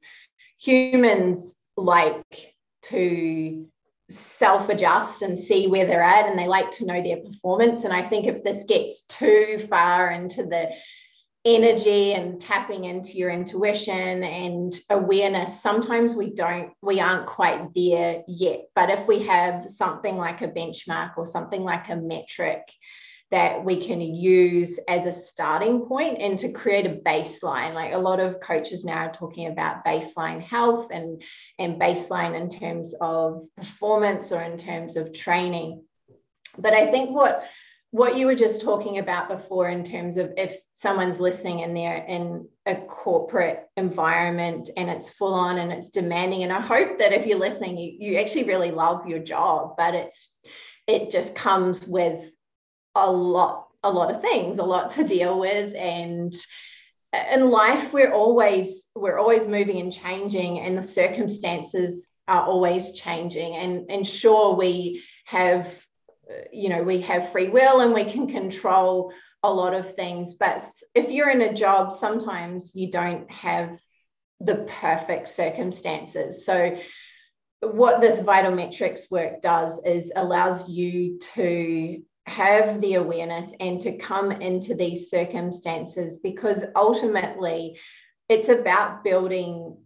[0.60, 3.66] humans like to
[4.10, 7.84] self adjust and see where they're at and they like to know their performance.
[7.84, 10.70] And i think if this gets too far into the
[11.46, 18.24] energy and tapping into your intuition and awareness sometimes we don't we aren't quite there
[18.28, 18.62] yet.
[18.74, 22.62] But if we have something like a benchmark or something like a metric
[23.30, 27.98] that we can use as a starting point and to create a baseline like a
[27.98, 31.22] lot of coaches now are talking about baseline health and
[31.60, 35.84] and baseline in terms of performance or in terms of training.
[36.58, 37.44] But i think what
[37.96, 42.04] what you were just talking about before in terms of if someone's listening and they're
[42.06, 47.14] in a corporate environment and it's full on and it's demanding and i hope that
[47.14, 50.36] if you're listening you, you actually really love your job but it's
[50.88, 52.30] it just comes with
[52.96, 55.74] a lot a lot of things a lot to deal with.
[55.76, 56.34] And
[57.32, 63.56] in life we're always we're always moving and changing and the circumstances are always changing.
[63.56, 65.68] And and sure we have
[66.52, 69.12] you know we have free will and we can control
[69.44, 73.78] a lot of things but if you're in a job sometimes you don't have
[74.40, 76.46] the perfect circumstances.
[76.46, 76.78] So,
[77.62, 83.98] what this vital metrics work does is allows you to have the awareness and to
[83.98, 87.80] come into these circumstances because ultimately
[88.30, 89.78] it's about building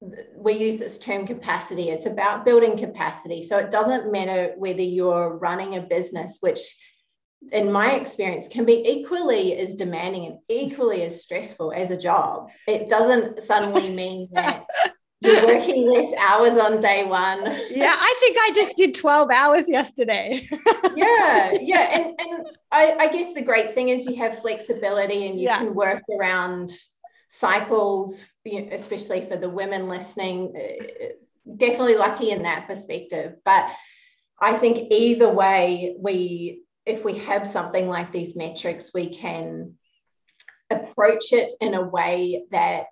[0.00, 1.90] we use this term capacity.
[1.90, 3.42] It's about building capacity.
[3.42, 6.60] So it doesn't matter whether you're running a business which
[7.52, 12.48] in my experience can be equally as demanding and equally as stressful as a job.
[12.66, 14.66] It doesn't suddenly mean that
[15.20, 17.44] you're working less hours on day one.
[17.70, 20.46] Yeah i think i just did 12 hours yesterday.
[20.96, 25.40] Yeah yeah and, and I, I, guess the great thing is you have flexibility and
[25.40, 25.58] you yeah.
[25.58, 26.72] can work around
[27.28, 31.06] cycles especially for the women listening uh,
[31.56, 33.34] definitely lucky in that perspective.
[33.44, 33.70] But
[34.40, 39.74] i think either way we if we have something like these metrics we can
[40.70, 42.88] approach it in a way that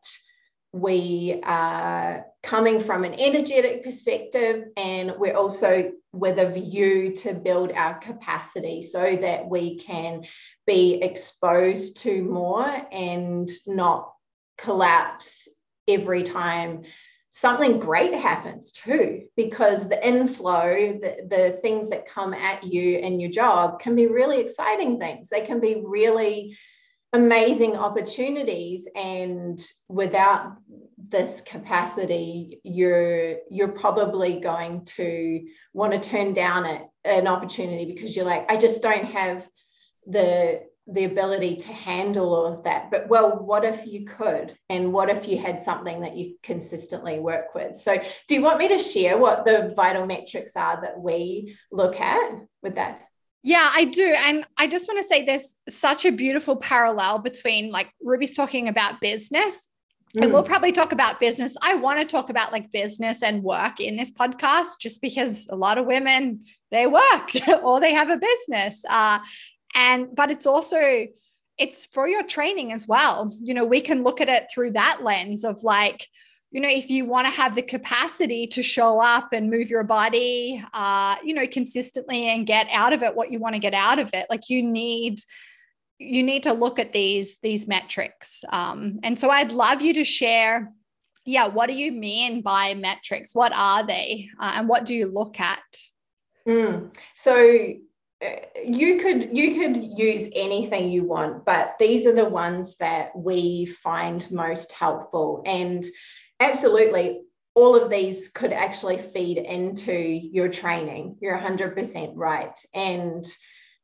[0.72, 7.72] we are coming from an energetic perspective and we're also with a view to build
[7.72, 10.22] our capacity so that we can
[10.66, 14.14] be exposed to more and not
[14.58, 15.48] collapse
[15.88, 16.82] every time
[17.30, 23.18] something great happens too because the inflow the, the things that come at you in
[23.18, 25.30] your job can be really exciting things.
[25.30, 26.56] They can be really
[27.14, 30.56] amazing opportunities and without
[31.10, 38.16] this capacity you're you're probably going to want to turn down a, an opportunity because
[38.16, 39.46] you're like i just don't have
[40.06, 44.92] the the ability to handle all of that but well what if you could and
[44.92, 48.66] what if you had something that you consistently work with so do you want me
[48.66, 53.00] to share what the vital metrics are that we look at with that
[53.44, 54.14] yeah, I do.
[54.26, 58.68] And I just want to say there's such a beautiful parallel between like Ruby's talking
[58.68, 59.68] about business.
[60.14, 60.48] And we'll mm.
[60.48, 61.56] probably talk about business.
[61.62, 65.56] I want to talk about like business and work in this podcast just because a
[65.56, 67.30] lot of women they work
[67.62, 68.82] or they have a business.
[68.88, 69.20] Uh,
[69.74, 71.06] and but it's also
[71.58, 73.34] it's for your training as well.
[73.42, 76.08] You know, we can look at it through that lens of like,
[76.50, 79.84] you know, if you want to have the capacity to show up and move your
[79.84, 83.74] body, uh, you know, consistently and get out of it what you want to get
[83.74, 85.18] out of it, like you need
[85.98, 88.44] you need to look at these these metrics.
[88.48, 90.72] Um, and so I'd love you to share,
[91.24, 93.34] yeah, what do you mean by metrics?
[93.34, 95.62] What are they, uh, and what do you look at?
[96.48, 96.90] Mm.
[97.14, 97.74] So
[98.64, 103.66] you could you could use anything you want but these are the ones that we
[103.82, 105.84] find most helpful and
[106.38, 107.22] absolutely
[107.54, 111.16] all of these could actually feed into your training.
[111.20, 112.58] You're 100% right.
[112.72, 113.24] And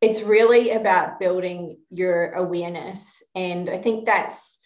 [0.01, 3.23] it's really about building your awareness.
[3.35, 4.59] And I think that's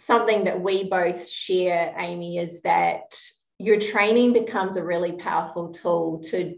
[0.00, 3.16] something that we both share, Amy, is that
[3.58, 6.56] your training becomes a really powerful tool to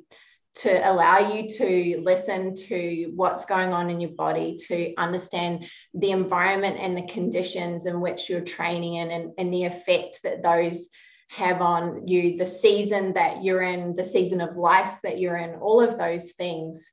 [0.57, 5.65] to allow you to listen to what's going on in your body, to understand
[5.95, 10.43] the environment and the conditions in which you're training in and, and the effect that
[10.43, 10.89] those
[11.29, 15.57] have on you, the season that you're in, the season of life that you're in,
[15.57, 16.91] all of those things.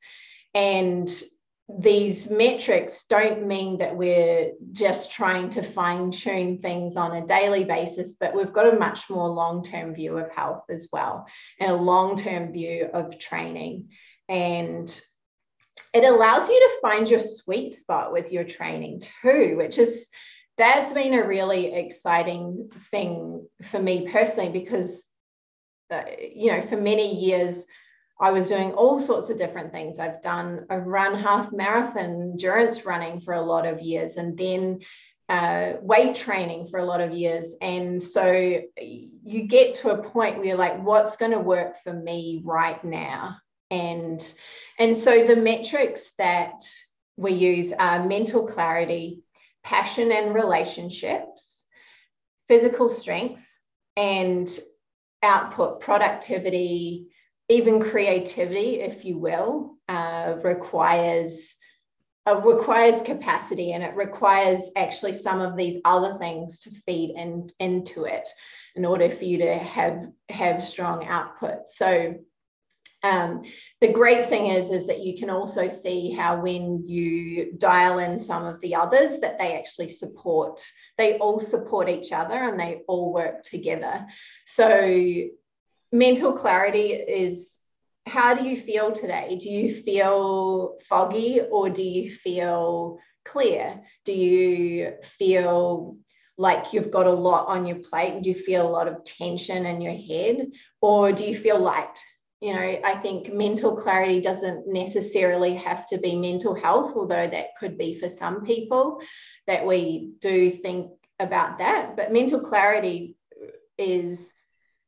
[0.55, 1.07] And
[1.79, 7.63] these metrics don't mean that we're just trying to fine tune things on a daily
[7.63, 11.25] basis, but we've got a much more long term view of health as well
[11.59, 13.89] and a long term view of training.
[14.27, 15.01] And
[15.93, 20.07] it allows you to find your sweet spot with your training too, which is
[20.57, 25.03] that's been a really exciting thing for me personally because,
[25.89, 27.65] uh, you know, for many years,
[28.21, 29.97] I was doing all sorts of different things.
[29.97, 34.81] I've done, I've run half marathon endurance running for a lot of years and then
[35.27, 37.47] uh, weight training for a lot of years.
[37.61, 41.93] And so you get to a point where you're like, what's going to work for
[41.93, 43.37] me right now?
[43.71, 44.21] And,
[44.77, 46.63] and so the metrics that
[47.17, 49.23] we use are mental clarity,
[49.63, 51.65] passion and relationships,
[52.47, 53.43] physical strength,
[53.95, 54.47] and
[55.23, 57.10] output, productivity,
[57.51, 61.55] even creativity, if you will, uh, requires
[62.27, 67.49] uh, requires capacity and it requires actually some of these other things to feed in,
[67.59, 68.29] into it
[68.75, 71.67] in order for you to have have strong output.
[71.67, 72.15] So
[73.03, 73.41] um,
[73.79, 78.19] the great thing is is that you can also see how when you dial in
[78.19, 80.63] some of the others that they actually support
[80.97, 84.05] they all support each other and they all work together
[84.45, 85.27] so
[85.91, 87.55] mental clarity is
[88.05, 89.37] how do you feel today?
[89.39, 93.81] Do you feel foggy or do you feel clear?
[94.05, 95.97] Do you feel
[96.37, 98.23] like you've got a lot on your plate?
[98.23, 100.47] Do you feel a lot of tension in your head?
[100.81, 101.99] Or do you feel light?
[102.41, 107.55] You know, I think mental clarity doesn't necessarily have to be mental health, although that
[107.59, 108.99] could be for some people
[109.45, 111.95] that we do think about that.
[111.95, 113.15] But mental clarity
[113.77, 114.30] is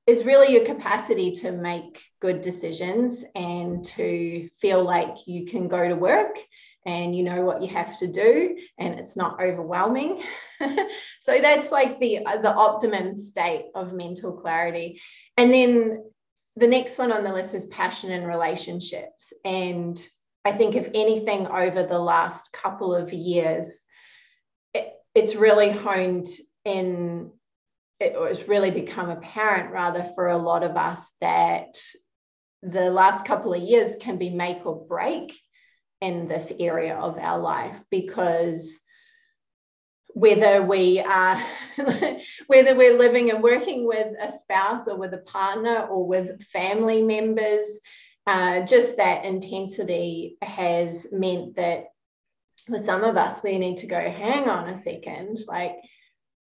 [0.06, 5.88] is really your capacity to make good decisions and to feel like you can go
[5.88, 6.38] to work
[6.86, 10.22] and you know what you have to do and it's not overwhelming.
[11.20, 15.01] So that's like the the optimum state of mental clarity.
[15.38, 16.04] And then
[16.56, 19.34] the next one on the list is passion and relationships.
[19.43, 19.97] And
[20.45, 23.80] i think if anything over the last couple of years
[24.74, 26.28] it, it's really honed
[26.66, 27.32] in
[28.04, 31.76] it, it's really become apparent rather for a lot of us that
[32.62, 35.34] the last couple of years can be make or break
[36.01, 38.80] in this area of our life because
[40.10, 41.43] whether we are
[42.47, 47.01] whether we're living and working with a spouse or with a partner or with family
[47.01, 47.80] members
[48.28, 51.86] uh, just that intensity has meant that
[52.68, 55.76] for some of us we need to go hang on a second like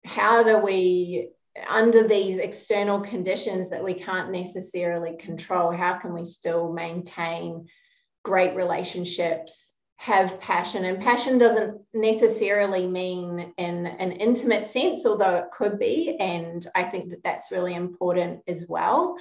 [0.05, 1.29] how do we
[1.67, 7.67] under these external conditions that we can't necessarily control how can we still maintain
[8.23, 10.85] great relationships, have passion.
[10.85, 16.17] And passion doesn't necessarily mean in an intimate sense, although it could be.
[16.19, 19.15] And I think that that's really important as well.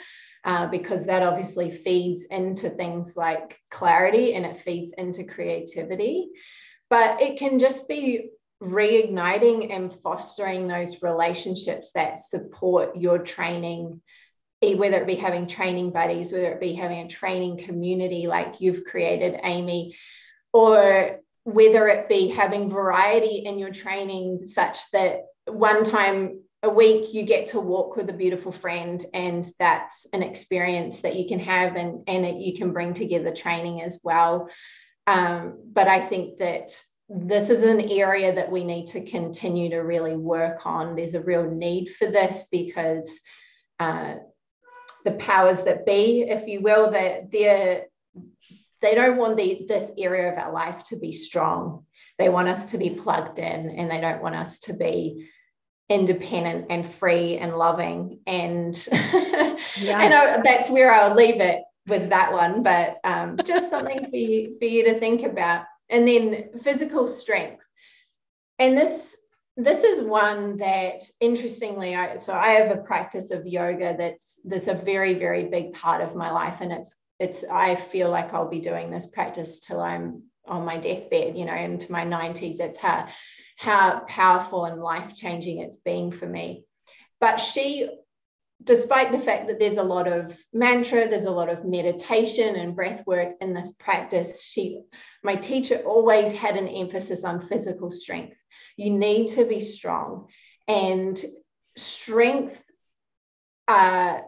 [0.45, 6.31] Uh, because that obviously feeds into things like clarity and it feeds into creativity.
[6.91, 8.31] But it can just be
[8.63, 14.01] reigniting and fostering those relationships that support your training
[14.63, 18.85] whether it be having training buddies, whether it be having a training community like you've
[18.85, 19.97] created, Amy,
[20.53, 27.13] or whether it be having variety in your training such that one time a week
[27.13, 31.41] you get to walk with a beautiful friend and that's an experience that you can
[31.41, 34.49] have and, and it, you can bring together training as well.
[35.09, 36.81] Um, but i think that
[37.15, 41.21] this is an area that we need to continue to really work on there's a
[41.21, 43.21] real need for this because
[43.79, 44.15] uh,
[45.05, 47.87] the powers that be, if you will, that they're
[48.81, 51.87] they don't want the, this area of our life to be strong.
[52.19, 55.29] They want us to be plugged in and they don't want us to be
[55.89, 58.19] independent and free and loving.
[58.27, 59.99] And yeah.
[59.99, 64.17] I know that's where I'll leave it with that one, but um, just something for
[64.17, 65.65] you, for you to think about.
[65.93, 67.63] And then physical strength.
[68.59, 69.15] And this
[69.57, 74.67] this is one that interestingly I, so i have a practice of yoga that's that's
[74.67, 78.49] a very very big part of my life and it's it's i feel like i'll
[78.49, 82.79] be doing this practice till i'm on my deathbed you know into my 90s that's
[82.79, 83.09] how
[83.59, 86.65] how powerful and life changing it's been for me
[87.21, 87.91] but she
[88.65, 92.77] despite the fact that there's a lot of mantra there's a lot of meditation and
[92.77, 94.81] breath work in this practice she
[95.25, 98.37] my teacher always had an emphasis on physical strength
[98.77, 100.29] you need to be strong.
[100.69, 101.23] And
[101.77, 102.63] strength,
[103.69, 104.21] uh,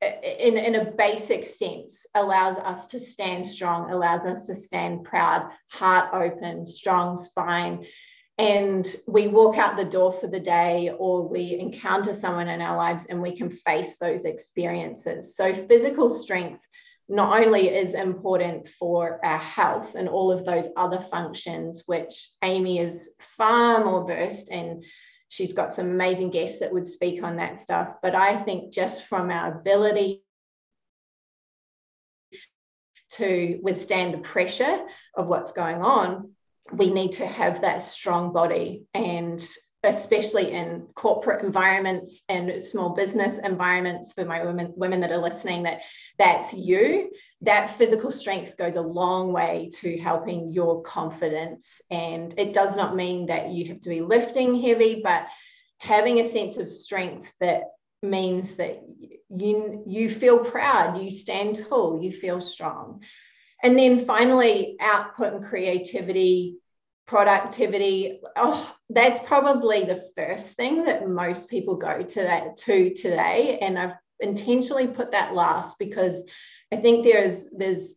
[0.00, 5.50] in, in a basic sense, allows us to stand strong, allows us to stand proud,
[5.68, 7.86] heart open, strong spine.
[8.38, 12.76] And we walk out the door for the day, or we encounter someone in our
[12.76, 15.34] lives and we can face those experiences.
[15.34, 16.60] So, physical strength
[17.08, 22.78] not only is important for our health and all of those other functions, which Amy
[22.78, 24.82] is far more versed in.
[25.28, 27.94] She's got some amazing guests that would speak on that stuff.
[28.02, 30.22] But I think just from our ability
[33.12, 36.32] to withstand the pressure of what's going on,
[36.72, 38.84] we need to have that strong body.
[38.94, 39.46] And
[39.84, 45.62] especially in corporate environments and small business environments for my women women that are listening
[45.62, 45.78] that
[46.18, 47.10] that's you
[47.42, 52.96] that physical strength goes a long way to helping your confidence and it does not
[52.96, 55.26] mean that you have to be lifting heavy but
[55.78, 57.62] having a sense of strength that
[58.02, 58.82] means that
[59.30, 63.00] you you feel proud you stand tall you feel strong
[63.62, 66.58] and then finally output and creativity
[67.08, 68.20] productivity.
[68.36, 73.58] Oh that's probably the first thing that most people go to that to today.
[73.60, 76.22] And i've intentionally put that last because
[76.72, 77.94] i think there's there's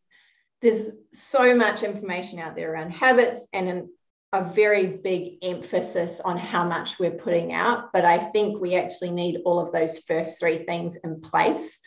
[0.62, 3.90] there's so much information out there around habits and an,
[4.32, 7.92] a very big emphasis on how much we're putting out.
[7.92, 11.80] But i think we actually need all of those first three things in place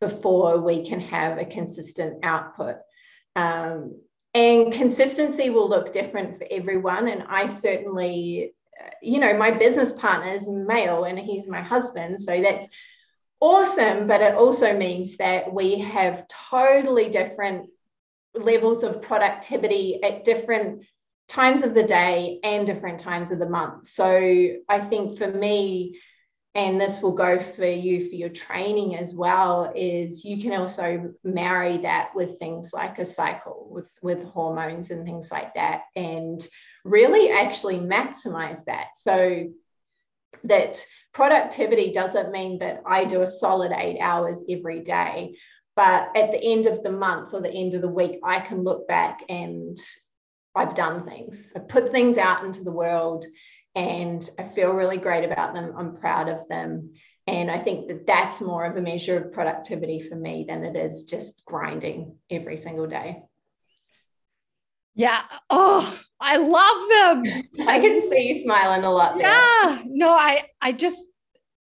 [0.00, 2.76] before we can have a consistent output
[3.36, 4.00] um,
[4.32, 7.08] and consistency will look different for everyone.
[7.08, 8.54] And I certainly
[9.02, 12.20] you know, my business partner is male and he's my husband.
[12.20, 12.66] So that's
[13.40, 14.06] awesome.
[14.06, 17.68] But it also means that we have totally different
[18.34, 20.84] levels of productivity at different
[21.28, 23.88] times of the day and different times of the month.
[23.88, 26.00] So I think for me,
[26.54, 31.12] and this will go for you for your training as well is you can also
[31.24, 36.46] marry that with things like a cycle with with hormones and things like that and
[36.84, 38.88] really actually maximize that.
[38.96, 39.48] So
[40.44, 45.36] that productivity doesn't mean that i do a solid 8 hours every day
[45.76, 48.64] but at the end of the month or the end of the week i can
[48.64, 49.78] look back and
[50.56, 51.48] i've done things.
[51.54, 53.24] I've put things out into the world
[53.74, 55.74] and I feel really great about them.
[55.76, 56.92] I'm proud of them.
[57.26, 60.76] And I think that that's more of a measure of productivity for me than it
[60.76, 63.22] is just grinding every single day.
[64.94, 65.22] Yeah.
[65.50, 67.66] Oh, I love them.
[67.66, 69.16] I can see you smiling a lot.
[69.16, 69.26] There.
[69.26, 69.82] Yeah.
[69.86, 70.98] No, I I just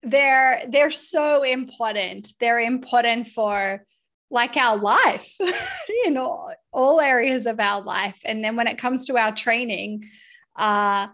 [0.04, 2.34] they're they're so important.
[2.40, 3.84] They're important for
[4.30, 5.36] like our life,
[5.90, 8.20] you know, all areas of our life.
[8.26, 10.04] And then when it comes to our training,
[10.56, 11.08] uh,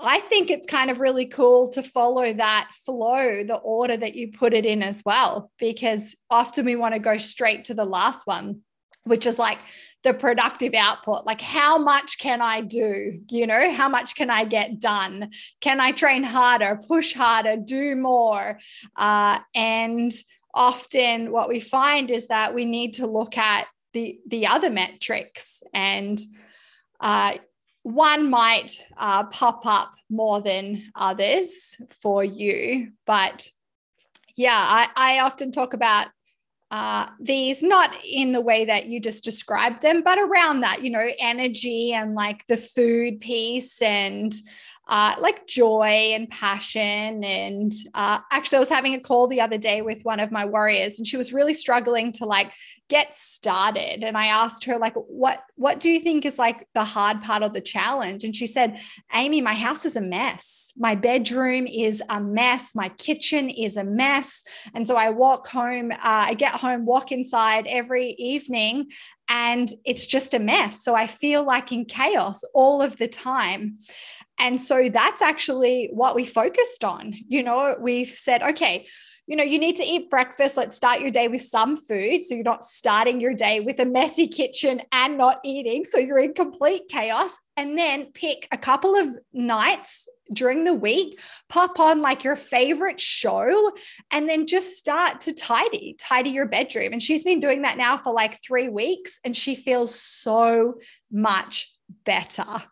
[0.00, 4.32] I think it's kind of really cool to follow that flow, the order that you
[4.32, 8.26] put it in as well, because often we want to go straight to the last
[8.26, 8.60] one,
[9.04, 9.58] which is like
[10.02, 11.24] the productive output.
[11.24, 13.20] Like, how much can I do?
[13.30, 15.30] You know, how much can I get done?
[15.60, 18.58] Can I train harder, push harder, do more?
[18.96, 20.12] Uh, and
[20.54, 25.62] often what we find is that we need to look at the, the other metrics
[25.72, 26.20] and
[27.00, 27.38] uh,
[27.84, 32.90] one might uh, pop up more than others for you.
[33.06, 33.48] But
[34.36, 36.08] yeah, I, I often talk about
[36.70, 40.90] uh, these, not in the way that you just described them, but around that, you
[40.90, 44.34] know, energy and like the food piece and
[44.86, 47.24] uh, like joy and passion.
[47.24, 50.44] And uh, actually, I was having a call the other day with one of my
[50.44, 52.52] warriors, and she was really struggling to like
[52.90, 54.04] get started.
[54.04, 57.42] And I asked her, like, what what do you think is like the hard part
[57.42, 58.24] of the challenge?
[58.24, 58.80] And she said,
[59.14, 60.72] Amy, my house is a mess.
[60.76, 62.74] My bedroom is a mess.
[62.74, 64.42] My kitchen is a mess.
[64.74, 65.92] And so I walk home.
[65.92, 68.90] Uh, I get home, walk inside every evening,
[69.28, 70.84] and it's just a mess.
[70.84, 73.78] So I feel like in chaos all of the time.
[74.38, 77.14] And so that's actually what we focused on.
[77.28, 78.86] You know, we've said, okay,
[79.26, 80.56] you know, you need to eat breakfast.
[80.56, 82.22] Let's start your day with some food.
[82.22, 85.84] So you're not starting your day with a messy kitchen and not eating.
[85.84, 87.38] So you're in complete chaos.
[87.56, 93.00] And then pick a couple of nights during the week, pop on like your favorite
[93.00, 93.72] show,
[94.10, 96.92] and then just start to tidy, tidy your bedroom.
[96.92, 100.74] And she's been doing that now for like three weeks, and she feels so
[101.12, 101.72] much
[102.04, 102.62] better.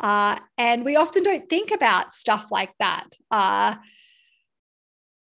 [0.00, 3.08] Uh, and we often don't think about stuff like that.
[3.30, 3.76] Uh,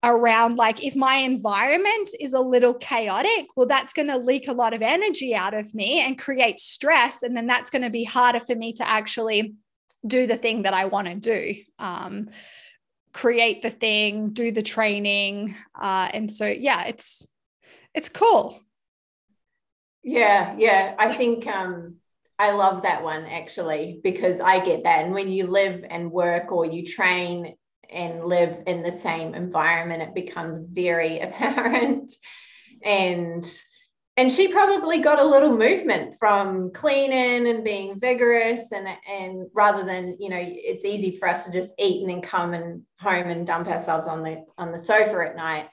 [0.04, 4.54] around like if my environment is a little chaotic well that's going to leak a
[4.54, 8.06] lot of energy out of me and create stress and then that's going to be
[8.06, 9.56] harder for me to actually
[10.08, 12.30] do the thing that i want to do um,
[13.12, 17.28] create the thing do the training uh, and so yeah it's
[17.94, 18.58] it's cool
[20.02, 21.96] yeah yeah i think um
[22.40, 25.04] I love that one actually because I get that.
[25.04, 27.56] And when you live and work or you train
[27.90, 32.16] and live in the same environment, it becomes very apparent.
[32.84, 33.46] And
[34.20, 39.86] and she probably got a little movement from cleaning and being vigorous and and rather
[39.86, 43.28] than you know it's easy for us to just eat and then come and home
[43.28, 45.70] and dump ourselves on the on the sofa at night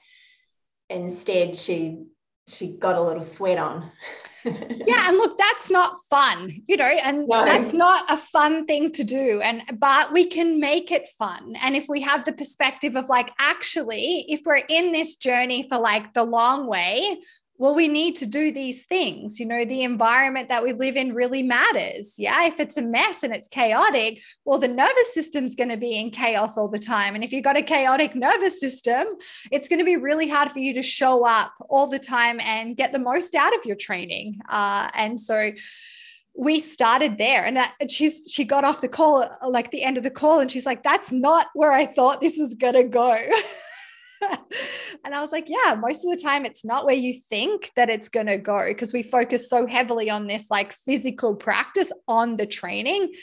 [0.89, 2.05] instead she
[2.47, 3.91] she got a little sweat on
[4.85, 7.45] yeah and look that's not fun you know and no.
[7.45, 11.75] that's not a fun thing to do and but we can make it fun and
[11.75, 16.13] if we have the perspective of like actually if we're in this journey for like
[16.13, 17.17] the long way
[17.59, 19.39] well, we need to do these things.
[19.39, 22.15] You know, the environment that we live in really matters.
[22.17, 22.45] Yeah.
[22.45, 26.11] If it's a mess and it's chaotic, well, the nervous system's going to be in
[26.11, 27.15] chaos all the time.
[27.15, 29.07] And if you've got a chaotic nervous system,
[29.51, 32.77] it's going to be really hard for you to show up all the time and
[32.77, 34.39] get the most out of your training.
[34.47, 35.51] Uh, and so,
[36.39, 40.03] we started there and that she's she got off the call like the end of
[40.03, 43.19] the call and she's like that's not where i thought this was going to go
[45.05, 47.89] and I was like, yeah, most of the time it's not where you think that
[47.89, 52.37] it's going to go because we focus so heavily on this like physical practice on
[52.37, 53.13] the training.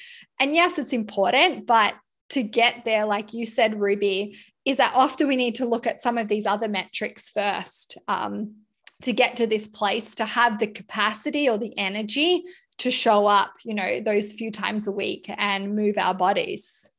[0.40, 1.94] And yes, it's important, but
[2.30, 6.02] to get there, like you said, Ruby, is that often we need to look at
[6.02, 7.98] some of these other metrics first.
[8.08, 8.56] Um,
[9.02, 12.42] to get to this place to have the capacity or the energy
[12.78, 16.94] to show up you know those few times a week and move our bodies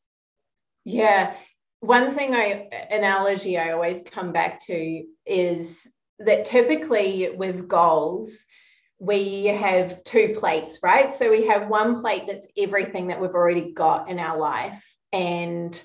[0.86, 1.36] Yeah.
[1.86, 5.78] One thing I analogy I always come back to is
[6.18, 8.44] that typically with goals,
[8.98, 11.14] we have two plates, right?
[11.14, 14.84] So we have one plate that's everything that we've already got in our life.
[15.14, 15.80] And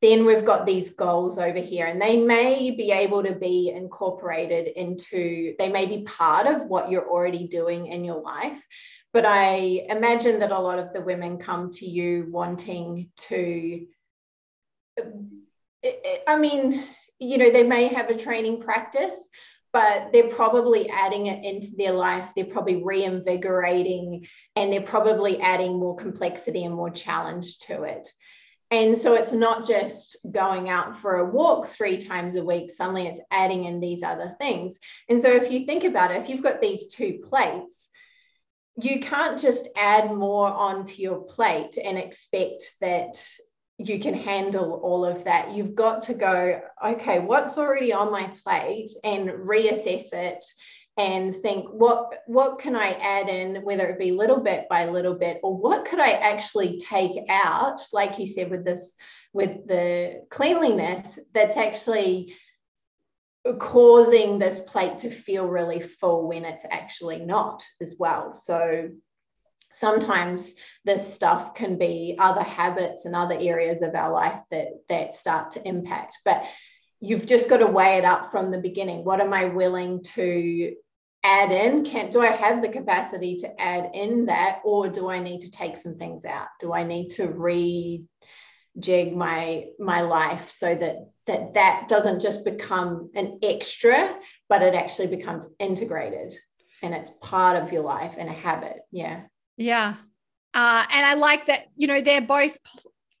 [0.00, 4.68] then we've got these goals over here, and they may be able to be incorporated
[4.68, 8.58] into, they may be part of what you're already doing in your life.
[9.12, 13.86] But I imagine that a lot of the women come to you wanting to,
[16.26, 16.84] I mean,
[17.18, 19.28] you know, they may have a training practice,
[19.72, 22.28] but they're probably adding it into their life.
[22.34, 28.08] They're probably reinvigorating and they're probably adding more complexity and more challenge to it.
[28.70, 33.06] And so it's not just going out for a walk three times a week, suddenly
[33.06, 34.78] it's adding in these other things.
[35.10, 37.90] And so if you think about it, if you've got these two plates,
[38.80, 43.22] you can't just add more onto your plate and expect that
[43.78, 45.52] you can handle all of that.
[45.52, 50.44] You've got to go, okay, what's already on my plate and reassess it
[50.98, 55.14] and think what what can I add in, whether it be little bit by little
[55.14, 58.96] bit, or what could I actually take out, like you said with this
[59.32, 62.36] with the cleanliness, that's actually
[63.58, 68.34] causing this plate to feel really full when it's actually not as well.
[68.34, 68.90] So
[69.72, 70.54] sometimes
[70.84, 75.52] this stuff can be other habits and other areas of our life that that start
[75.52, 76.18] to impact.
[76.24, 76.42] But
[77.00, 79.04] you've just got to weigh it up from the beginning.
[79.04, 80.74] What am i willing to
[81.24, 81.84] add in?
[81.84, 85.50] Can do i have the capacity to add in that or do i need to
[85.50, 86.48] take some things out?
[86.60, 88.06] Do i need to rejig
[89.14, 90.96] my my life so that
[91.26, 94.16] that that doesn't just become an extra
[94.48, 96.34] but it actually becomes integrated
[96.82, 98.78] and it's part of your life and a habit?
[98.90, 99.22] Yeah
[99.62, 99.94] yeah.
[100.54, 102.56] Uh, and I like that, you know, they're both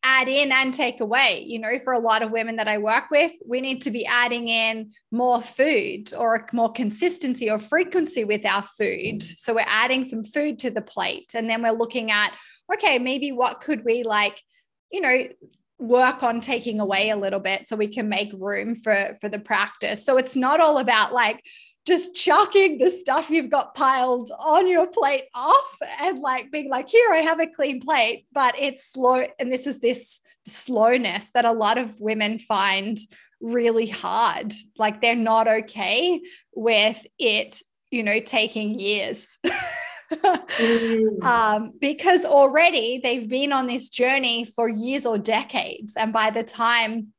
[0.02, 1.44] add in and take away.
[1.46, 4.04] You know, for a lot of women that I work with, we need to be
[4.04, 9.22] adding in more food or more consistency or frequency with our food.
[9.22, 11.32] So we're adding some food to the plate.
[11.34, 12.32] And then we're looking at,
[12.72, 14.42] okay, maybe what could we like,
[14.90, 15.24] you know,
[15.78, 19.40] work on taking away a little bit so we can make room for for the
[19.40, 21.44] practice so it's not all about like
[21.86, 26.88] just chucking the stuff you've got piled on your plate off and like being like,
[26.88, 28.26] here, I have a clean plate.
[28.32, 29.24] But it's slow.
[29.38, 32.98] And this is this slowness that a lot of women find
[33.40, 34.52] really hard.
[34.76, 36.20] Like they're not okay
[36.54, 37.60] with it,
[37.90, 39.38] you know, taking years.
[40.12, 41.22] mm.
[41.22, 45.96] um, because already they've been on this journey for years or decades.
[45.96, 47.12] And by the time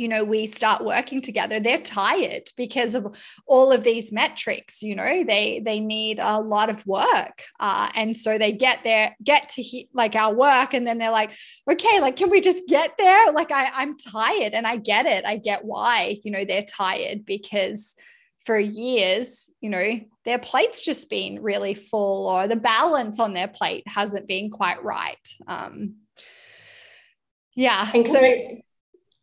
[0.00, 3.14] you know we start working together they're tired because of
[3.46, 8.16] all of these metrics you know they they need a lot of work uh, and
[8.16, 11.30] so they get there get to hit like our work and then they're like
[11.70, 13.32] okay like can we just get there?
[13.32, 17.26] Like I, i'm tired and i get it i get why you know they're tired
[17.26, 17.94] because
[18.40, 23.48] for years you know their plate's just been really full or the balance on their
[23.48, 25.96] plate hasn't been quite right um
[27.54, 28.62] yeah and so I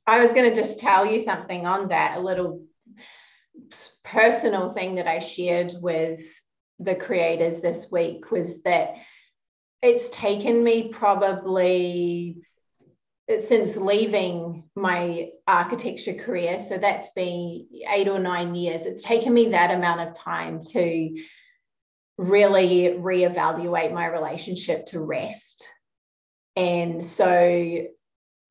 [0.08, 2.64] was going to just tell you something on that, a little
[4.03, 6.22] personal thing that I shared with
[6.80, 8.93] the creators this week was that
[9.82, 12.41] it's taken me probably
[13.39, 19.49] since leaving my architecture career, so that's been eight or nine years, it's taken me
[19.49, 21.24] that amount of time to
[22.18, 25.68] really reevaluate my relationship to rest.
[26.55, 27.88] And so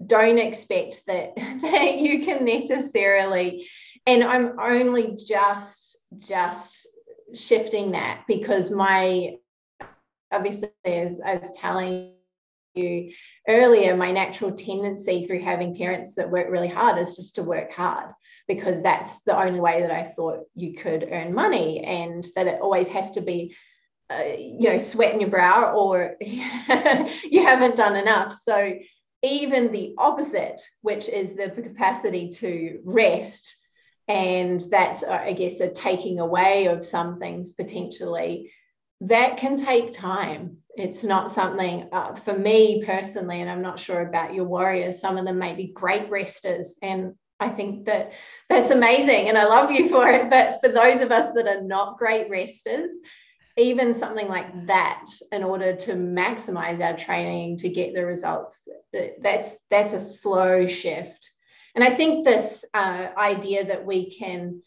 [0.04, 3.68] don't expect that that you can necessarily
[4.06, 6.86] and i'm only just just
[7.34, 9.36] shifting that because my
[10.32, 12.12] obviously as i was telling
[12.74, 13.10] you
[13.48, 17.72] earlier my natural tendency through having parents that work really hard is just to work
[17.72, 18.10] hard
[18.48, 22.60] because that's the only way that i thought you could earn money and that it
[22.60, 23.56] always has to be
[24.08, 28.32] uh, you know sweat in your brow or you haven't done enough.
[28.32, 28.74] So
[29.26, 33.56] even the opposite, which is the capacity to rest.
[34.08, 38.52] And that's, uh, I guess, a taking away of some things potentially.
[39.00, 40.58] That can take time.
[40.76, 45.00] It's not something uh, for me personally, and I'm not sure about your warriors.
[45.00, 48.12] Some of them may be great resters, and I think that
[48.48, 50.30] that's amazing, and I love you for it.
[50.30, 52.90] But for those of us that are not great resters,
[53.56, 58.68] even something like that in order to maximize our training to get the results
[59.22, 61.30] that's that's a slow shift
[61.74, 64.60] and i think this uh, idea that we can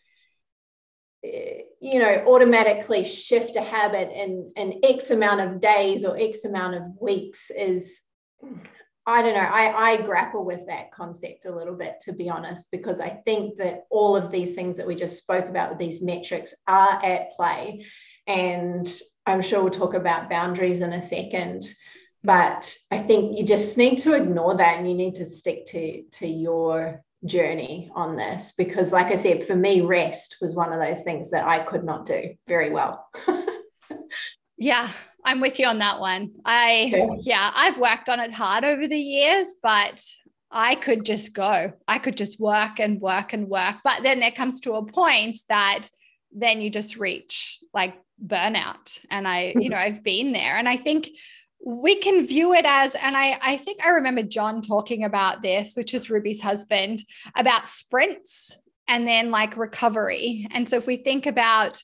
[1.24, 6.44] eh, you know automatically shift a habit in an x amount of days or x
[6.44, 8.02] amount of weeks is
[9.06, 9.40] I don't know.
[9.40, 13.58] I, I grapple with that concept a little bit, to be honest, because I think
[13.58, 17.32] that all of these things that we just spoke about with these metrics are at
[17.36, 17.86] play.
[18.30, 18.90] And
[19.26, 21.74] I'm sure we'll talk about boundaries in a second.
[22.24, 26.04] But I think you just need to ignore that and you need to stick to,
[26.04, 30.80] to your journey on this because like i said for me rest was one of
[30.80, 33.10] those things that i could not do very well
[34.58, 34.90] yeah
[35.26, 37.10] i'm with you on that one i okay.
[37.24, 40.02] yeah i've worked on it hard over the years but
[40.50, 44.32] i could just go i could just work and work and work but then there
[44.32, 45.90] comes to a point that
[46.32, 49.70] then you just reach like burnout and i you mm-hmm.
[49.70, 51.10] know i've been there and i think
[51.64, 55.76] we can view it as, and I, I think I remember John talking about this,
[55.76, 57.04] which is Ruby's husband,
[57.36, 58.58] about sprints
[58.88, 60.48] and then like recovery.
[60.52, 61.82] And so if we think about,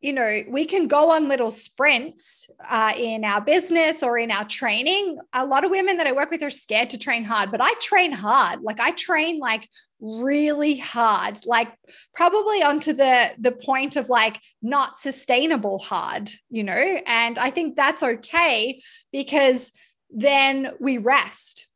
[0.00, 4.44] you know, we can go on little sprints uh, in our business or in our
[4.44, 5.16] training.
[5.32, 7.72] A lot of women that I work with are scared to train hard, but I
[7.80, 8.60] train hard.
[8.60, 9.66] Like I train like
[10.04, 11.72] really hard like
[12.14, 17.00] probably onto the the point of like not sustainable hard you know?
[17.06, 18.82] And i think that's okay
[19.12, 19.72] because
[20.10, 21.68] then we rest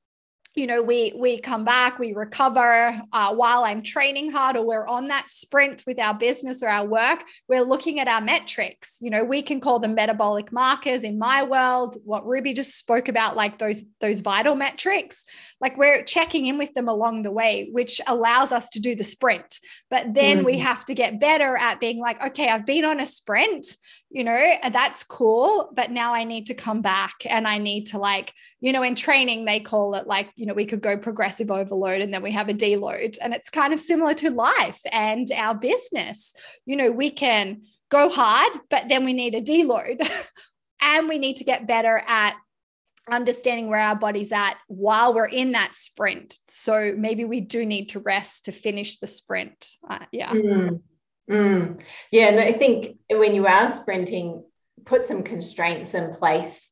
[0.58, 4.86] you know we we come back we recover uh, while i'm training hard or we're
[4.86, 8.98] on that sprint with our business or our work we're looking at our metrics.
[9.00, 13.08] You know we can call them metabolic markers in my world what ruby just spoke
[13.08, 15.24] about like those those vital metrics.
[15.60, 19.04] Like we're checking in with them along the way which allows us to do the
[19.04, 19.58] sprint.
[19.90, 20.46] But then mm-hmm.
[20.46, 23.66] we have to get better at being like okay i've been on a sprint
[24.10, 27.98] you know that's cool but now i need to come back and i need to
[27.98, 31.50] like you know in training they call it like you know we could go progressive
[31.50, 33.18] overload and then we have a deload.
[33.20, 36.34] And it's kind of similar to life and our business.
[36.64, 40.06] You know we can go hard but then we need a deload.
[40.80, 42.36] And we need to get better at
[43.10, 46.38] understanding where our body's at while we're in that sprint.
[46.46, 49.66] So maybe we do need to rest to finish the sprint.
[49.88, 50.30] Uh, yeah.
[50.30, 50.82] Mm.
[51.30, 51.78] Mm.
[52.10, 54.44] Yeah, and I think when you are sprinting,
[54.84, 56.68] put some constraints in place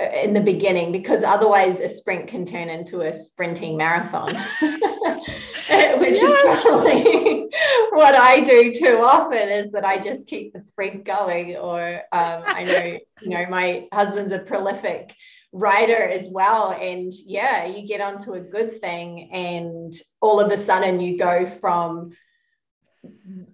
[0.00, 6.20] uh, in the beginning because otherwise a sprint can turn into a sprinting marathon, which
[6.20, 6.54] yeah.
[6.54, 7.48] is probably
[7.90, 11.56] what I do too often is that I just keep the sprint going.
[11.56, 15.14] Or um, I know, you know, my husband's a prolific
[15.54, 20.56] writer as well and yeah you get onto a good thing and all of a
[20.56, 22.12] sudden you go from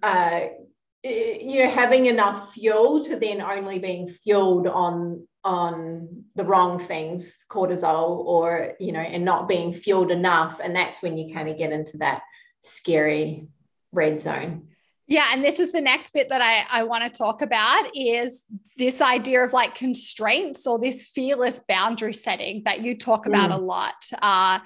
[0.03, 0.41] uh,
[1.03, 7.37] you know having enough fuel to then only being fueled on on the wrong things
[7.49, 11.57] cortisol or you know and not being fueled enough and that's when you kind of
[11.57, 12.21] get into that
[12.63, 13.47] scary
[13.93, 14.67] red zone
[15.07, 18.43] yeah and this is the next bit that i, I want to talk about is
[18.77, 23.55] this idea of like constraints or this fearless boundary setting that you talk about mm.
[23.55, 24.59] a lot uh,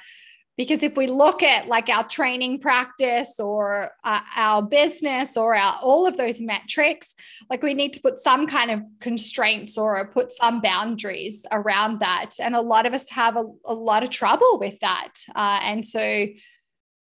[0.58, 5.78] because if we look at like our training practice or uh, our business or our
[5.82, 7.16] all of those metrics
[7.50, 12.32] like we need to put some kind of constraints or put some boundaries around that.
[12.40, 15.14] And a lot of us have a, a lot of trouble with that.
[15.36, 16.28] Uh, and so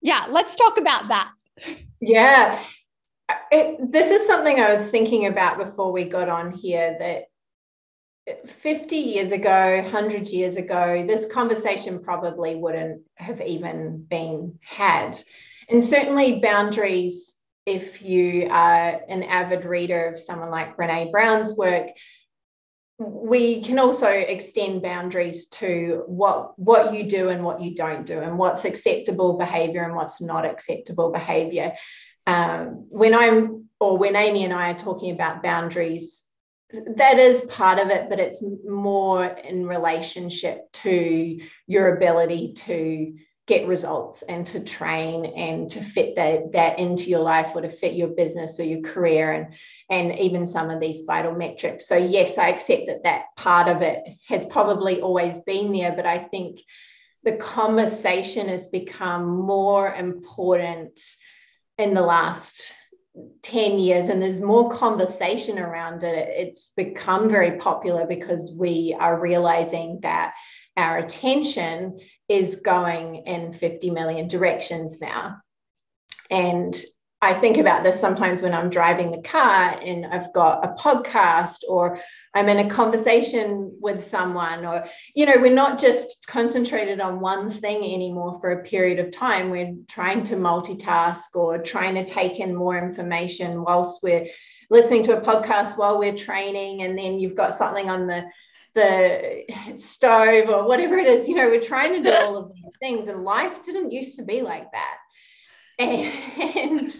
[0.01, 1.31] yeah let's talk about that.
[1.99, 2.63] Yeah.
[3.49, 7.30] It, this is something i was thinking about before we got on here that
[8.45, 15.21] 50 years ago, 100 years ago, this conversation probably wouldn't have even been had.
[15.69, 17.33] And certainly, boundaries,
[17.65, 21.87] if you are an avid reader of someone like Brene Brown's work,
[22.99, 28.19] we can also extend boundaries to what, what you do and what you don't do,
[28.19, 31.73] and what's acceptable behavior and what's not acceptable behavior.
[32.27, 36.23] Um, when I'm, or when Amy and I are talking about boundaries,
[36.97, 43.15] that is part of it, but it's more in relationship to your ability to
[43.47, 47.71] get results and to train and to fit that, that into your life or to
[47.71, 49.53] fit your business or your career and
[49.89, 51.85] and even some of these vital metrics.
[51.85, 56.05] So yes i accept that that part of it has probably always been there but
[56.05, 56.61] i think
[57.23, 60.99] the conversation has become more important
[61.77, 62.73] in the last
[63.41, 69.19] 10 years and there's more conversation around it, it's become very popular because we are
[69.19, 70.33] realizing that
[70.77, 71.99] our attention
[72.29, 75.37] is going in 50 million directions now.
[76.29, 76.79] And
[77.21, 81.59] I think about this sometimes when I'm driving the car and I've got a podcast
[81.67, 81.99] or
[82.33, 87.51] I'm in a conversation with someone, or, you know, we're not just concentrated on one
[87.51, 89.49] thing anymore for a period of time.
[89.49, 94.27] We're trying to multitask or trying to take in more information whilst we're
[94.69, 96.83] listening to a podcast while we're training.
[96.83, 98.23] And then you've got something on the
[98.73, 99.43] the
[99.75, 101.27] stove or whatever it is.
[101.27, 104.23] You know, we're trying to do all of these things, and life didn't used to
[104.23, 104.97] be like that.
[105.79, 106.93] And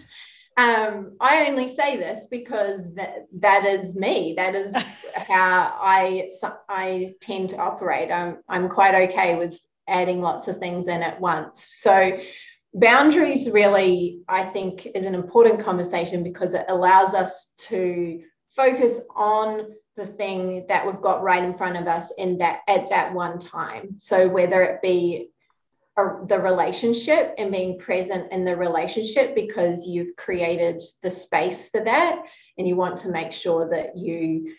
[0.56, 4.34] um, I only say this because that that is me.
[4.36, 4.74] That is
[5.28, 6.28] how I
[6.68, 8.10] I tend to operate.
[8.10, 11.68] I'm I'm quite okay with adding lots of things in at once.
[11.72, 12.18] So
[12.74, 18.22] boundaries really I think is an important conversation because it allows us to
[18.54, 22.88] focus on the thing that we've got right in front of us in that at
[22.90, 23.96] that one time.
[23.98, 25.31] So whether it be
[25.96, 32.22] the relationship and being present in the relationship because you've created the space for that
[32.56, 34.54] and you want to make sure that you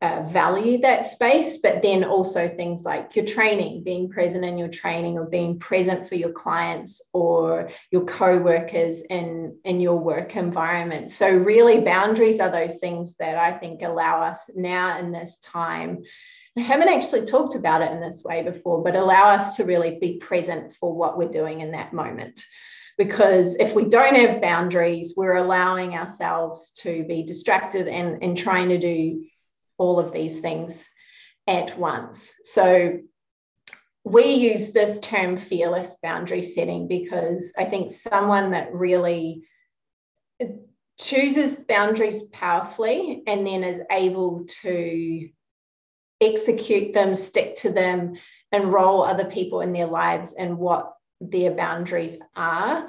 [0.00, 4.68] uh, value that space, but then also things like your training, being present in your
[4.68, 11.10] training or being present for your clients or your co-workers in, in your work environment.
[11.10, 16.04] So really boundaries are those things that I think allow us now in this time.
[16.58, 19.98] I haven't actually talked about it in this way before, but allow us to really
[20.00, 22.44] be present for what we're doing in that moment
[22.98, 28.68] because if we don't have boundaries, we're allowing ourselves to be distracted and, and trying
[28.70, 29.24] to do
[29.78, 30.84] all of these things
[31.46, 32.32] at once.
[32.42, 32.98] So
[34.02, 39.44] we use this term fearless boundary setting because I think someone that really
[40.98, 45.28] chooses boundaries powerfully and then is able to
[46.20, 48.14] execute them, stick to them,
[48.52, 52.88] enroll other people in their lives and what their boundaries are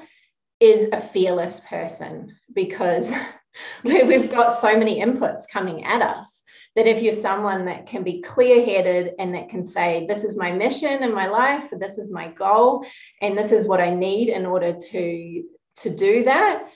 [0.60, 3.12] is a fearless person because
[3.84, 6.44] we've got so many inputs coming at us
[6.76, 10.38] that if you're someone that can be clear headed and that can say, This is
[10.38, 12.86] my mission in my life, this is my goal,
[13.22, 15.44] and this is what I need in order to,
[15.78, 16.70] to do that,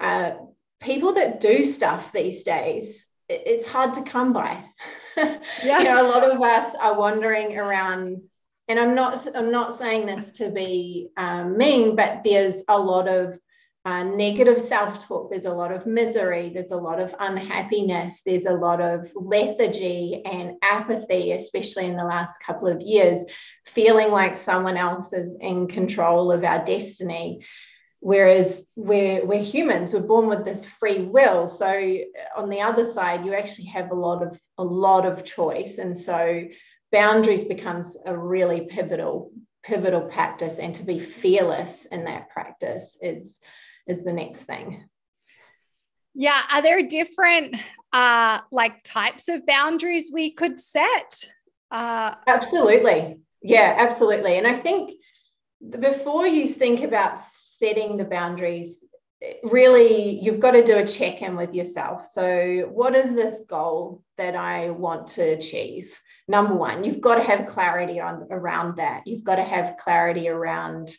[0.00, 0.32] uh,
[0.80, 4.64] people that do stuff these days, it's hard to come by.
[5.64, 5.78] Yeah.
[5.78, 8.22] you know, a lot of us are wandering around
[8.68, 13.08] and I'm not I'm not saying this to be um, mean, but there's a lot
[13.08, 13.38] of
[13.84, 18.46] uh, negative self talk, there's a lot of misery, there's a lot of unhappiness, there's
[18.46, 23.24] a lot of lethargy and apathy, especially in the last couple of years,
[23.64, 27.46] feeling like someone else is in control of our destiny.
[28.06, 31.48] Whereas we're, we're humans, we're born with this free will.
[31.48, 31.66] So
[32.36, 35.78] on the other side, you actually have a lot of a lot of choice.
[35.78, 36.44] And so
[36.92, 39.32] boundaries becomes a really pivotal
[39.64, 43.40] pivotal practice and to be fearless in that practice is
[43.88, 44.84] is the next thing.
[46.14, 46.40] Yeah.
[46.52, 47.56] Are there different
[47.92, 51.24] uh, like types of boundaries we could set?
[51.72, 53.18] Uh, absolutely.
[53.42, 54.38] Yeah, absolutely.
[54.38, 54.92] And I think
[55.80, 57.20] before you think about
[57.58, 58.84] setting the boundaries,
[59.42, 62.08] really you've got to do a check in with yourself.
[62.12, 65.92] So, what is this goal that I want to achieve?
[66.28, 69.06] Number one, you've got to have clarity on around that.
[69.06, 70.90] You've got to have clarity around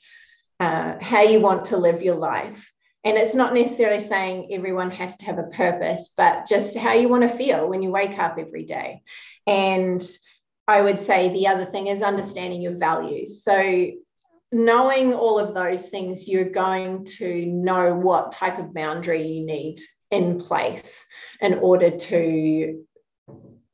[0.60, 2.72] uh, how you want to live your life.
[3.04, 7.08] And it's not necessarily saying everyone has to have a purpose, but just how you
[7.08, 9.04] want to feel when you wake up every day.
[9.46, 10.04] And
[10.68, 13.44] I would say the other thing is understanding your values.
[13.44, 13.92] So,
[14.52, 19.80] knowing all of those things, you're going to know what type of boundary you need
[20.12, 21.06] in place
[21.42, 22.84] in order to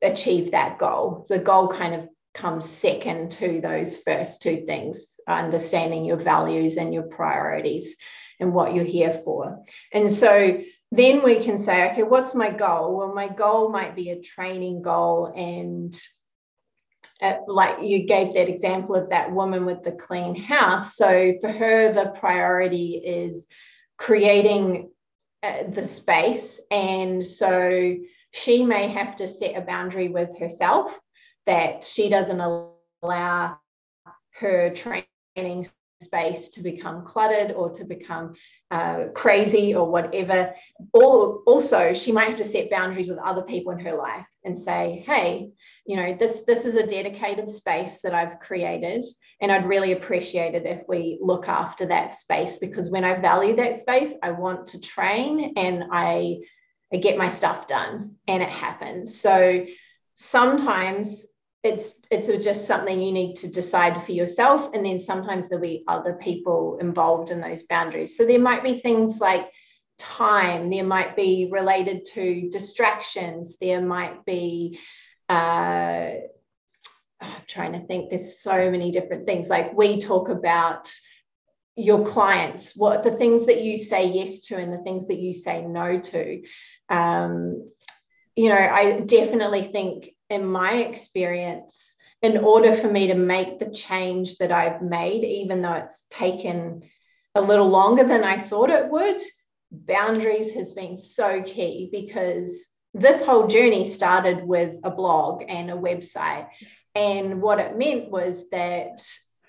[0.02, 1.24] achieve that goal.
[1.28, 6.92] The goal kind of comes second to those first two things understanding your values and
[6.92, 7.96] your priorities
[8.40, 9.64] and what you're here for.
[9.92, 10.60] And so
[10.92, 12.96] then we can say, okay, what's my goal?
[12.96, 15.32] Well, my goal might be a training goal.
[15.34, 15.94] And
[17.22, 20.96] uh, like you gave that example of that woman with the clean house.
[20.96, 23.46] So for her, the priority is
[23.96, 24.90] creating
[25.42, 26.60] uh, the space.
[26.70, 27.96] And so
[28.32, 30.98] she may have to set a boundary with herself
[31.46, 33.58] that she doesn't allow
[34.32, 35.68] her training
[36.02, 38.34] space to become cluttered or to become
[38.70, 40.54] uh, crazy or whatever.
[40.92, 44.56] Or also, she might have to set boundaries with other people in her life and
[44.56, 45.52] say, "Hey,
[45.86, 49.04] you know, this this is a dedicated space that I've created,
[49.40, 53.56] and I'd really appreciate it if we look after that space because when I value
[53.56, 56.38] that space, I want to train and I."
[56.92, 59.20] I get my stuff done and it happens.
[59.20, 59.66] So
[60.14, 61.26] sometimes
[61.64, 65.82] it's it's just something you need to decide for yourself and then sometimes there'll be
[65.88, 69.50] other people involved in those boundaries so there might be things like
[69.98, 74.78] time there might be related to distractions there might be
[75.34, 76.14] uh,
[77.20, 79.48] I'm trying to think there's so many different things.
[79.48, 80.92] Like we talk about
[81.76, 85.32] your clients what the things that you say yes to and the things that you
[85.32, 86.42] say no to.
[86.88, 87.70] Um,
[88.36, 93.70] you know i definitely think in my experience, in order for me to make the
[93.70, 96.82] change that I've made, even though it's taken
[97.34, 99.20] a little longer than I thought it would,
[99.70, 105.74] boundaries has been so key because this whole journey started with a blog and a
[105.74, 106.46] website.
[106.94, 109.04] And what it meant was that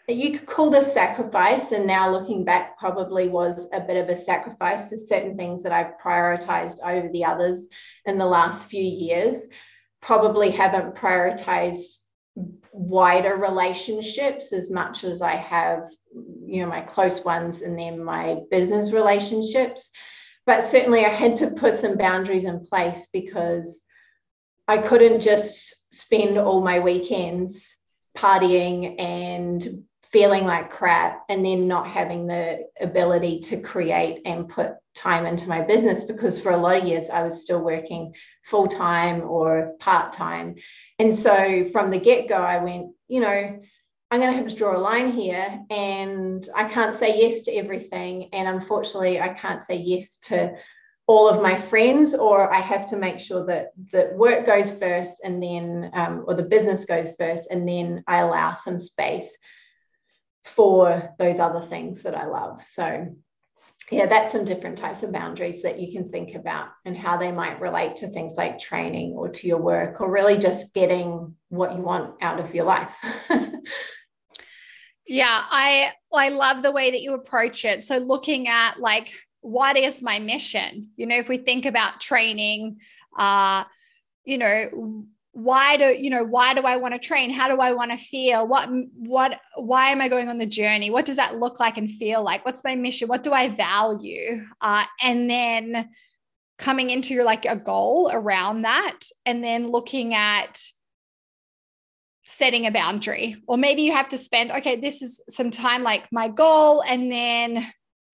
[0.08, 1.72] you could call this sacrifice.
[1.72, 5.72] And now looking back, probably was a bit of a sacrifice to certain things that
[5.72, 7.68] I've prioritized over the others
[8.06, 9.46] in the last few years.
[10.02, 11.98] Probably haven't prioritized
[12.72, 15.86] wider relationships as much as I have,
[16.46, 19.92] you know, my close ones and then my business relationships.
[20.46, 23.82] But certainly I had to put some boundaries in place because
[24.68, 27.76] I couldn't just spend all my weekends
[28.18, 34.74] partying and feeling like crap and then not having the ability to create and put
[34.94, 38.68] time into my business because for a lot of years I was still working full
[38.68, 40.56] time or part time.
[41.00, 43.60] And so from the get go, I went, you know,
[44.16, 47.52] I'm going to have to draw a line here and I can't say yes to
[47.52, 48.30] everything.
[48.32, 50.54] And unfortunately, I can't say yes to
[51.06, 55.16] all of my friends, or I have to make sure that that work goes first
[55.26, 59.38] and then, um, or the business goes first, and then I allow some space
[60.46, 62.64] for those other things that I love.
[62.64, 63.14] So
[63.92, 67.34] yeah, that's some different types of boundaries that you can think about and how they
[67.34, 71.76] might relate to things like training or to your work or really just getting what
[71.76, 72.96] you want out of your life.
[75.08, 77.84] yeah, I I love the way that you approach it.
[77.84, 80.90] So looking at like what is my mission?
[80.96, 82.80] You know, if we think about training,
[83.16, 83.64] uh,
[84.24, 87.30] you know, why do you know why do i want to train?
[87.30, 88.48] How do i want to feel?
[88.48, 90.90] What what why am i going on the journey?
[90.90, 92.46] What does that look like and feel like?
[92.46, 93.10] What's my mission?
[93.10, 94.42] What do i value?
[94.62, 95.90] Uh, and then
[96.58, 100.64] coming into your like a goal around that and then looking at
[102.26, 103.36] setting a boundary.
[103.48, 107.12] Or maybe you have to spend okay this is some time like my goal and
[107.12, 107.66] then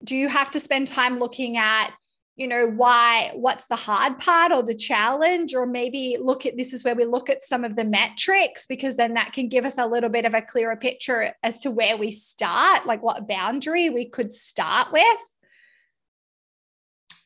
[0.04, 1.92] do you have to spend time looking at
[2.36, 5.54] you know why what's the hard part or the challenge?
[5.54, 8.98] Or maybe look at this is where we look at some of the metrics because
[8.98, 11.98] then that can give us a little bit of a clearer picture as to where
[11.98, 15.20] we start like what boundary we could start with.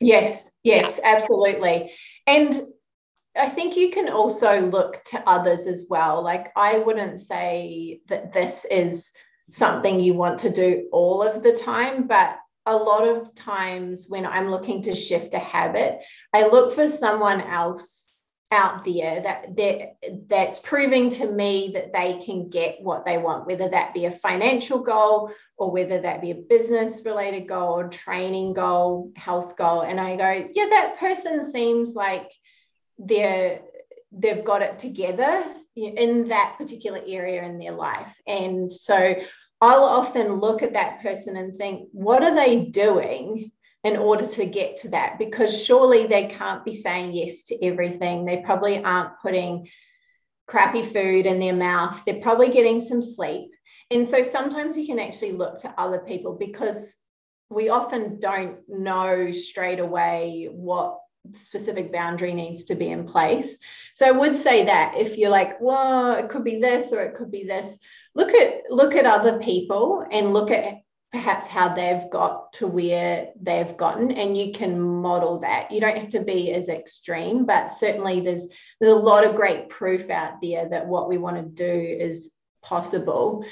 [0.00, 1.16] Yes yes yeah.
[1.16, 1.92] absolutely.
[2.26, 2.60] And
[3.36, 6.22] I think you can also look to others as well.
[6.22, 9.10] Like, I wouldn't say that this is
[9.50, 14.26] something you want to do all of the time, but a lot of times when
[14.26, 16.00] I'm looking to shift a habit,
[16.32, 18.06] I look for someone else
[18.52, 19.96] out there that that
[20.28, 24.10] that's proving to me that they can get what they want whether that be a
[24.10, 29.80] financial goal or whether that be a business related goal or training goal health goal
[29.80, 32.30] and i go yeah that person seems like
[32.98, 33.60] they're
[34.12, 35.44] they've got it together
[35.74, 39.14] in that particular area in their life and so
[39.60, 43.50] I'll often look at that person and think, what are they doing
[43.84, 45.18] in order to get to that?
[45.18, 48.24] Because surely they can't be saying yes to everything.
[48.24, 49.68] They probably aren't putting
[50.46, 52.00] crappy food in their mouth.
[52.04, 53.50] They're probably getting some sleep.
[53.90, 56.94] And so sometimes you can actually look to other people because
[57.48, 60.98] we often don't know straight away what
[61.34, 63.56] specific boundary needs to be in place.
[63.94, 67.16] So I would say that if you're like, well, it could be this or it
[67.16, 67.78] could be this,
[68.14, 70.78] look at look at other people and look at
[71.12, 75.96] perhaps how they've got to where they've gotten and you can model that you don't
[75.96, 78.46] have to be as extreme but certainly there's
[78.80, 82.32] there's a lot of great proof out there that what we want to do is
[82.60, 83.44] possible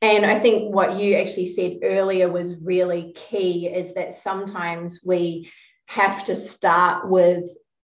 [0.00, 5.50] and i think what you actually said earlier was really key is that sometimes we
[5.90, 7.44] have to start with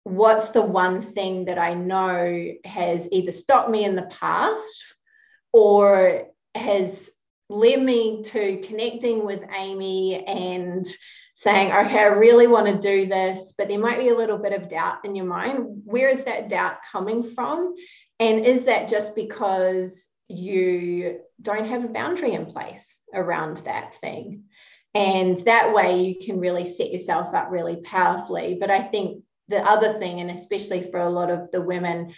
[0.03, 4.83] what's the one thing that i know has either stopped me in the past
[5.51, 7.09] or has
[7.49, 10.87] led me to connecting with Amy and
[11.35, 14.53] saying, okay, I really want to do this, but there might be a little bit
[14.53, 15.81] of doubt in your mind.
[15.85, 17.75] Where is that doubt coming from?
[18.19, 24.43] And is that just because you don't have a boundary in place around that thing?
[24.95, 28.57] And that way you can really set yourself up really powerfully.
[28.59, 32.13] But I think the other thing, and especially for a lot of the women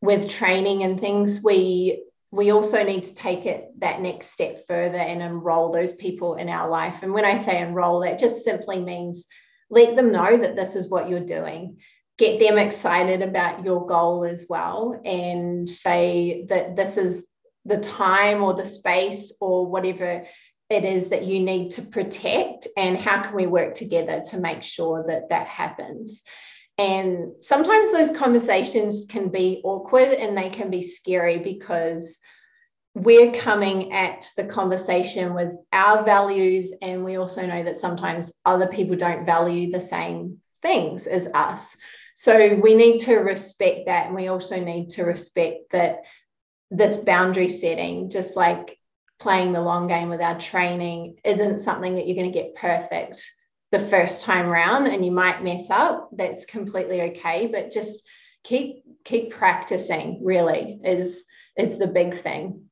[0.00, 4.96] with training and things, we we also need to take it that next step further
[4.96, 7.02] and enroll those people in our life.
[7.02, 9.26] And when I say enroll, that just simply means
[9.68, 11.76] let them know that this is what you're doing.
[12.16, 17.22] Get them excited about your goal as well and say that this is
[17.66, 20.26] the time or the space or whatever
[20.70, 24.62] it is that you need to protect and how can we work together to make
[24.62, 26.22] sure that that happens
[26.78, 32.18] And sometimes those conversations can be awkward and they can be scary because
[32.94, 36.72] we're coming at the conversation with our values.
[36.80, 41.76] And we also know that sometimes other people don't value the same things as us.
[42.14, 44.06] So we need to respect that.
[44.06, 46.02] And we also need to respect that
[46.70, 48.78] this boundary setting, just like
[49.22, 53.24] playing the long game with our training, isn't something that you're going to get perfect
[53.72, 58.02] the first time round and you might mess up that's completely okay but just
[58.44, 61.24] keep keep practicing really is
[61.56, 62.66] is the big thing.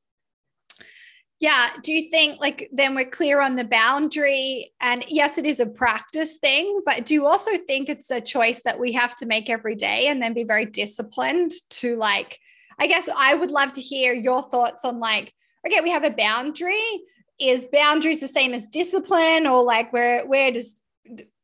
[1.38, 5.58] Yeah do you think like then we're clear on the boundary and yes it is
[5.58, 9.26] a practice thing but do you also think it's a choice that we have to
[9.26, 12.38] make every day and then be very disciplined to like
[12.78, 15.32] i guess i would love to hear your thoughts on like
[15.66, 17.02] okay we have a boundary.
[17.38, 20.80] Is boundaries the same as discipline or like where where does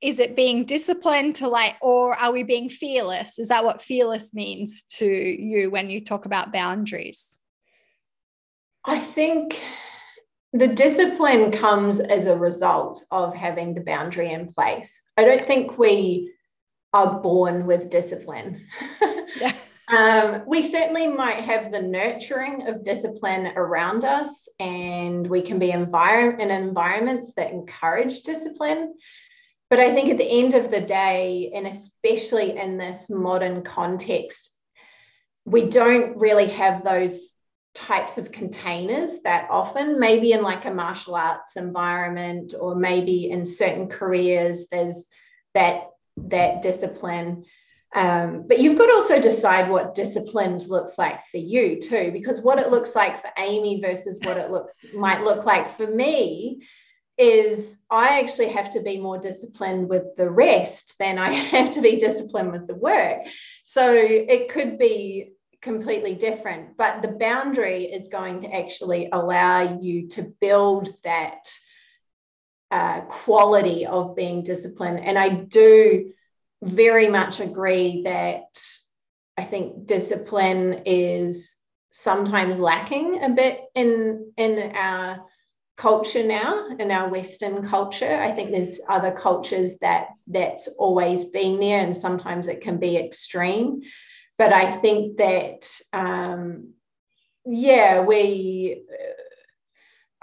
[0.00, 3.38] is it being disciplined to like or are we being fearless?
[3.38, 7.40] Is that what fearless means to you when you talk about boundaries?
[8.84, 9.58] I think
[10.52, 15.02] the discipline comes as a result of having the boundary in place.
[15.16, 16.32] I don't think we
[16.92, 18.66] are born with discipline.
[19.40, 19.52] Yeah.
[19.88, 25.70] um, we certainly might have the nurturing of discipline around us and we can be
[25.70, 28.94] envir- in environments that encourage discipline.
[29.70, 34.56] But I think at the end of the day, and especially in this modern context,
[35.44, 37.32] we don't really have those
[37.76, 43.44] types of containers that often maybe in like a martial arts environment or maybe in
[43.44, 45.06] certain careers there's
[45.52, 47.44] that that discipline
[47.94, 52.40] um, but you've got to also decide what disciplined looks like for you too because
[52.40, 56.62] what it looks like for amy versus what it look might look like for me
[57.18, 61.80] is I actually have to be more disciplined with the rest than I have to
[61.80, 63.20] be disciplined with the work.
[63.64, 65.32] So it could be
[65.62, 71.50] completely different, but the boundary is going to actually allow you to build that
[72.70, 75.00] uh, quality of being disciplined.
[75.00, 76.12] And I do
[76.62, 78.44] very much agree that
[79.36, 81.54] I think discipline is
[81.92, 85.24] sometimes lacking a bit in in our
[85.76, 88.16] culture now in our western culture.
[88.16, 92.96] I think there's other cultures that that's always been there and sometimes it can be
[92.96, 93.82] extreme.
[94.38, 96.74] But i think that um,
[97.46, 98.84] yeah we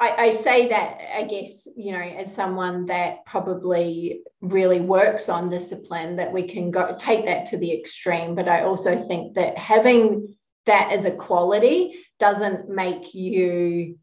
[0.03, 5.49] I, I say that i guess you know as someone that probably really works on
[5.49, 8.35] discipline that we can go take that to the extreme.
[8.35, 10.35] But i also think that having
[10.65, 13.97] that as a quality doesn't make you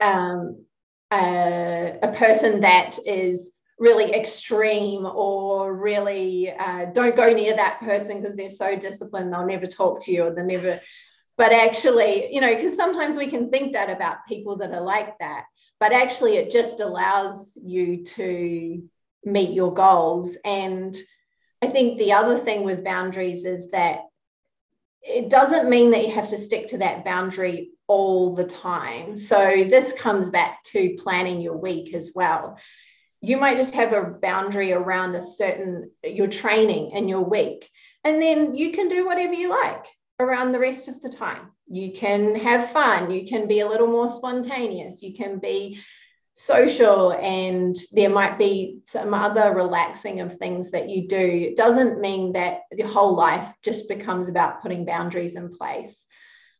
[0.00, 0.64] um,
[1.12, 8.20] a, a, person that is really extreme or really uh, don't go near that person
[8.20, 10.80] because they're so disciplined they'll never talk to you or they'll never
[11.36, 15.16] but actually you know because sometimes we can think that about people that are like
[15.18, 15.44] that
[15.80, 18.82] but actually it just allows you to
[19.24, 20.96] meet your goals and
[21.62, 24.00] i think the other thing with boundaries is that
[25.02, 29.16] it doesn't mean that you have to stick to that boundary all the time.
[29.16, 32.58] So this comes back to planning your week as well.
[33.20, 37.68] You might just have a boundary around a certain your training and your week,
[38.02, 39.84] and then you can do whatever you like
[40.20, 41.50] around the rest of the time.
[41.66, 45.80] You can have fun, you can be a little more spontaneous, you can be
[46.36, 51.16] social and there might be some other relaxing of things that you do.
[51.16, 56.04] It doesn't mean that your whole life just becomes about putting boundaries in place.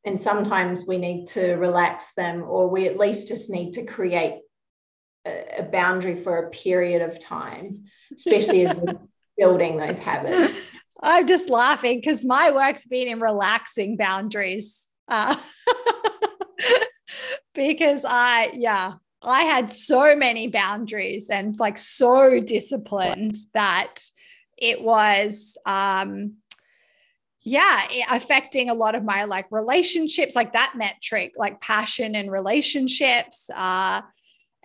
[0.05, 4.41] And sometimes we need to relax them or we at least just need to create
[5.27, 8.99] a, a boundary for a period of time especially as we're
[9.39, 10.55] building those habits
[11.05, 15.37] i'm just laughing because my work's been in relaxing boundaries uh,
[17.55, 23.97] because i yeah i had so many boundaries and like so disciplined that
[24.57, 26.35] it was um
[27.43, 33.51] yeah affecting a lot of my like relationships like that metric like passion and relationships
[33.55, 34.01] uh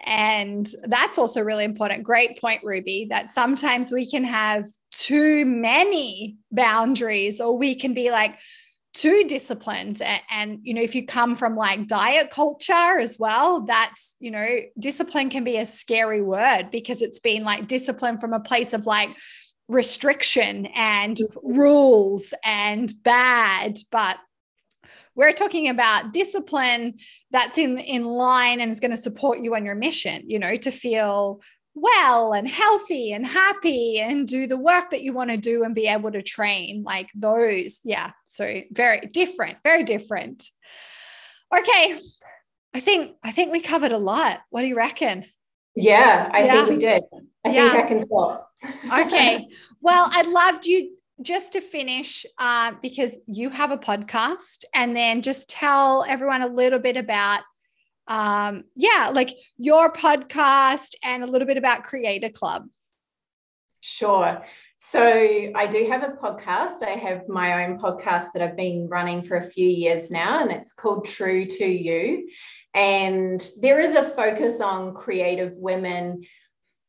[0.03, 2.03] and that's also really important.
[2.03, 8.11] Great point ruby that sometimes we can have too many boundaries or we can be
[8.11, 8.37] like
[8.93, 10.01] too disciplined.
[10.01, 14.31] And, and, you know if you come from like diet culture as well that's you
[14.31, 18.73] know discipline can be a scary word because it's been like discipline from a place
[18.73, 19.09] of like
[19.69, 21.59] restriction and mm-hmm.
[21.59, 24.17] rules and bad, but
[25.19, 26.93] we're talking about discipline
[27.29, 30.55] that's in in line and is going to support you on your mission you know
[30.55, 31.41] to feel
[31.75, 35.75] well and healthy and happy and do the work that you want to do and
[35.75, 37.81] be able to train like those.
[37.83, 40.45] Yeah so very different very different.
[41.55, 41.99] Okay
[42.73, 44.39] i think i think we covered a lot.
[44.49, 45.25] What do you reckon?
[45.75, 46.53] Yeah i yeah.
[46.53, 47.03] think we did.
[47.45, 47.71] I yeah.
[47.71, 48.47] think i can talk.
[49.01, 49.47] Okay.
[49.81, 55.21] Well i'd love you just to finish uh, because you have a podcast and then
[55.21, 57.41] just tell everyone a little bit about
[58.09, 62.67] um, yeah, like your podcast and a little bit about Creator Club.
[63.81, 64.43] Sure.
[64.79, 66.81] So I do have a podcast.
[66.81, 70.51] I have my own podcast that I've been running for a few years now, and
[70.51, 72.29] it's called True to You.
[72.73, 76.23] And there is a focus on creative women,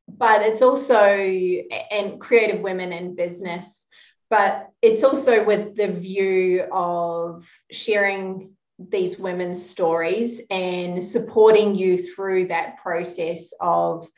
[0.09, 3.87] but it's also and creative women in business,
[4.31, 12.47] but it's also with the view of sharing these women's stories and supporting you through
[12.47, 14.09] that process of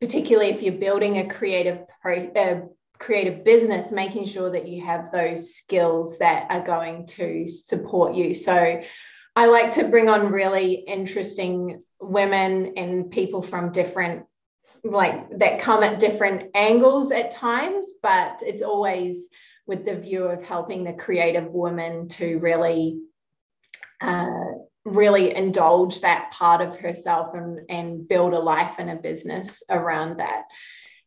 [0.00, 2.62] particularly if you're building a creative pro, a
[2.98, 8.34] creative business making sure that you have those skills that are going to support you.
[8.34, 8.82] So
[9.36, 14.26] i like to bring on really interesting women and people from different
[14.84, 19.28] like that come at different angles at times but it's always
[19.66, 23.00] with the view of helping the creative woman to really
[24.00, 24.52] uh,
[24.84, 30.18] really indulge that part of herself and, and build a life and a business around
[30.18, 30.42] that.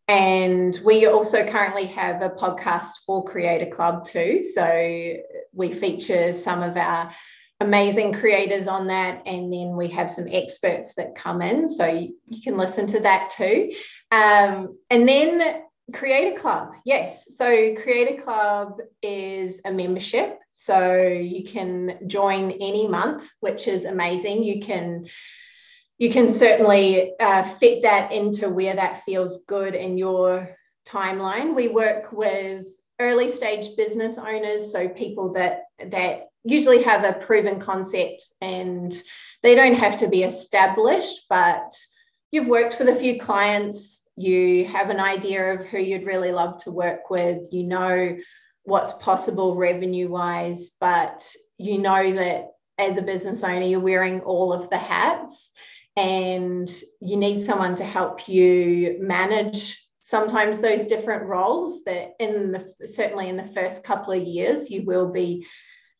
[0.07, 4.43] And we also currently have a podcast for Creator Club too.
[4.43, 5.17] So
[5.53, 7.11] we feature some of our
[7.59, 9.23] amazing creators on that.
[9.25, 11.67] And then we have some experts that come in.
[11.67, 13.73] So you, you can listen to that too.
[14.11, 15.63] Um, and then
[15.93, 17.25] Creator Club, yes.
[17.35, 20.39] So Creator Club is a membership.
[20.51, 24.43] So you can join any month, which is amazing.
[24.43, 25.07] You can
[25.99, 30.55] you can certainly uh, fit that into where that feels good in your
[30.87, 31.55] timeline.
[31.55, 32.67] We work with
[32.99, 38.93] early stage business owners, so people that that usually have a proven concept and
[39.43, 41.73] they don't have to be established, but
[42.31, 46.57] you've worked with a few clients you have an idea of who you'd really love
[46.63, 48.17] to work with, you know
[48.63, 51.23] what's possible revenue wise, but
[51.59, 52.47] you know that
[52.79, 55.51] as a business owner, you're wearing all of the hats
[55.95, 56.69] and
[56.99, 63.29] you need someone to help you manage sometimes those different roles that in the certainly
[63.29, 65.45] in the first couple of years you will be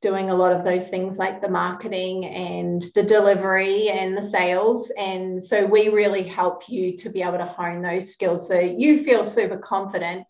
[0.02, 4.92] doing a lot of those things like the marketing and the delivery and the sales.
[4.98, 9.04] And so we really help you to be able to hone those skills so you
[9.04, 10.26] feel super confident.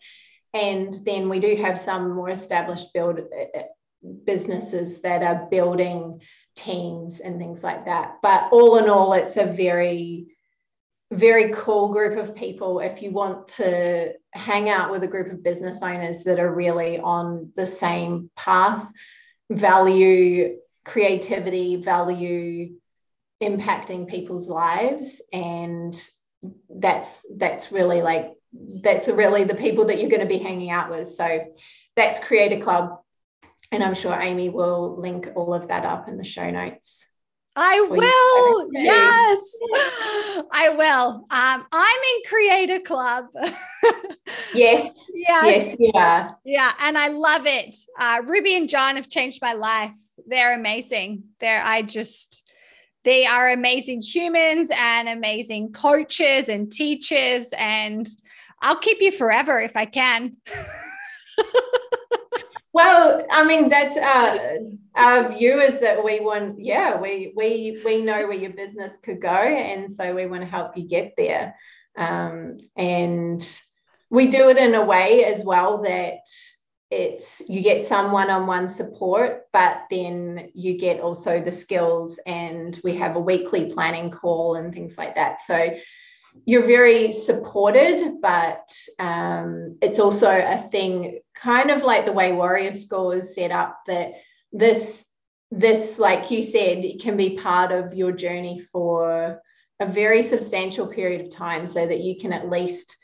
[0.54, 3.20] And then we do have some more established build
[4.26, 6.22] businesses that are building
[6.56, 8.16] teams and things like that.
[8.22, 10.28] But all in all, it's a very
[11.12, 15.42] very cool group of people if you want to hang out with a group of
[15.42, 18.86] business owners that are really on the same path
[19.50, 22.76] value creativity, value
[23.42, 25.22] impacting people's lives.
[25.32, 25.96] And
[26.70, 28.34] that's that's really like
[28.82, 31.10] that's really the people that you're going to be hanging out with.
[31.10, 31.46] So
[31.96, 33.00] that's Creator Club.
[33.72, 37.06] And I'm sure Amy will link all of that up in the show notes.
[37.60, 38.70] I will.
[38.72, 39.40] Yes,
[40.52, 41.26] I will.
[41.30, 43.26] Um, I'm in Creator Club.
[44.54, 44.92] yes.
[45.14, 45.44] Yes.
[45.44, 45.76] Yes.
[45.80, 46.32] Yeah.
[46.46, 46.72] Yeah.
[46.82, 47.76] And I love it.
[48.00, 49.96] Uh, Ruby and John have changed my life.
[50.26, 51.24] They're amazing.
[51.40, 52.52] They're, I just,
[53.04, 57.54] they are amazing humans and amazing coaches and teachers.
[57.58, 58.08] And
[58.62, 60.38] I'll keep you forever if I can.
[62.78, 64.60] Well, I mean, that's uh,
[64.94, 69.20] our view is that we want, yeah, we we we know where your business could
[69.20, 71.56] go, and so we want to help you get there.
[71.98, 73.42] Um, and
[74.10, 76.20] we do it in a way as well that
[76.90, 82.96] it's you get some one-on-one support but then you get also the skills and we
[82.96, 85.42] have a weekly planning call and things like that.
[85.42, 85.78] So
[86.46, 92.74] you're very supported, but um, it's also a thing, kind of like the way Warrior
[92.74, 94.12] School is set up, that
[94.52, 95.06] this
[95.50, 99.42] this, like you said, can be part of your journey for
[99.80, 102.98] a very substantial period of time, so that you can at least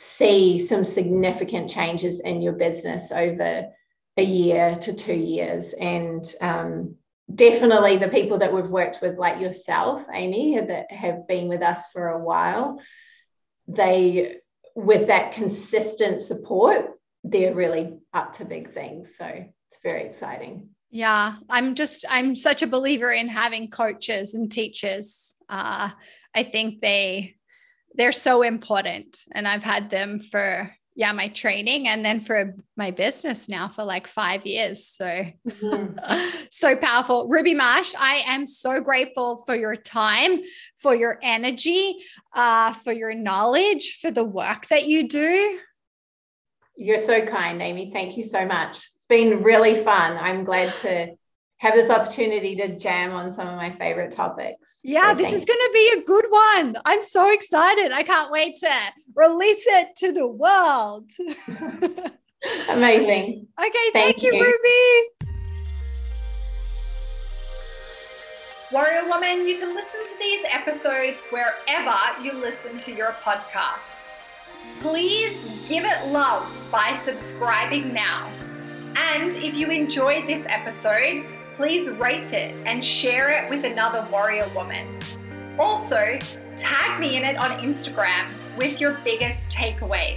[0.00, 3.68] see some significant changes in your business over
[4.16, 6.94] a year to two years, and um,
[7.34, 11.88] definitely the people that we've worked with, like yourself, Amy, that have been with us
[11.92, 12.80] for a while,
[13.66, 14.36] they,
[14.76, 16.90] with that consistent support,
[17.24, 19.16] they're really up to big things.
[19.16, 20.68] So it's very exciting.
[20.90, 25.34] Yeah, I'm just, I'm such a believer in having coaches and teachers.
[25.48, 25.90] Uh,
[26.34, 27.37] I think they,
[27.94, 29.24] they're so important.
[29.32, 33.84] And I've had them for yeah, my training and then for my business now for
[33.84, 34.84] like five years.
[34.84, 35.04] So,
[35.48, 36.38] mm-hmm.
[36.50, 37.28] so powerful.
[37.28, 40.40] Ruby Marsh, I am so grateful for your time,
[40.74, 41.98] for your energy,
[42.34, 45.60] uh, for your knowledge, for the work that you do.
[46.74, 47.92] You're so kind, Amy.
[47.92, 48.78] Thank you so much.
[48.96, 50.16] It's been really fun.
[50.16, 51.14] I'm glad to
[51.58, 54.78] have this opportunity to jam on some of my favorite topics.
[54.84, 56.76] Yeah, so this is going to be a good one.
[56.84, 57.90] I'm so excited.
[57.92, 58.70] I can't wait to
[59.14, 61.10] release it to the world.
[62.70, 63.48] Amazing.
[63.58, 65.08] Okay, thank, thank you, you, Ruby.
[68.70, 73.96] Warrior Woman, you can listen to these episodes wherever you listen to your podcasts.
[74.80, 78.30] Please give it love by subscribing now.
[79.14, 81.24] And if you enjoyed this episode,
[81.58, 84.86] please rate it and share it with another warrior woman.
[85.58, 86.16] Also,
[86.56, 88.26] tag me in it on Instagram
[88.56, 90.16] with your biggest takeaway.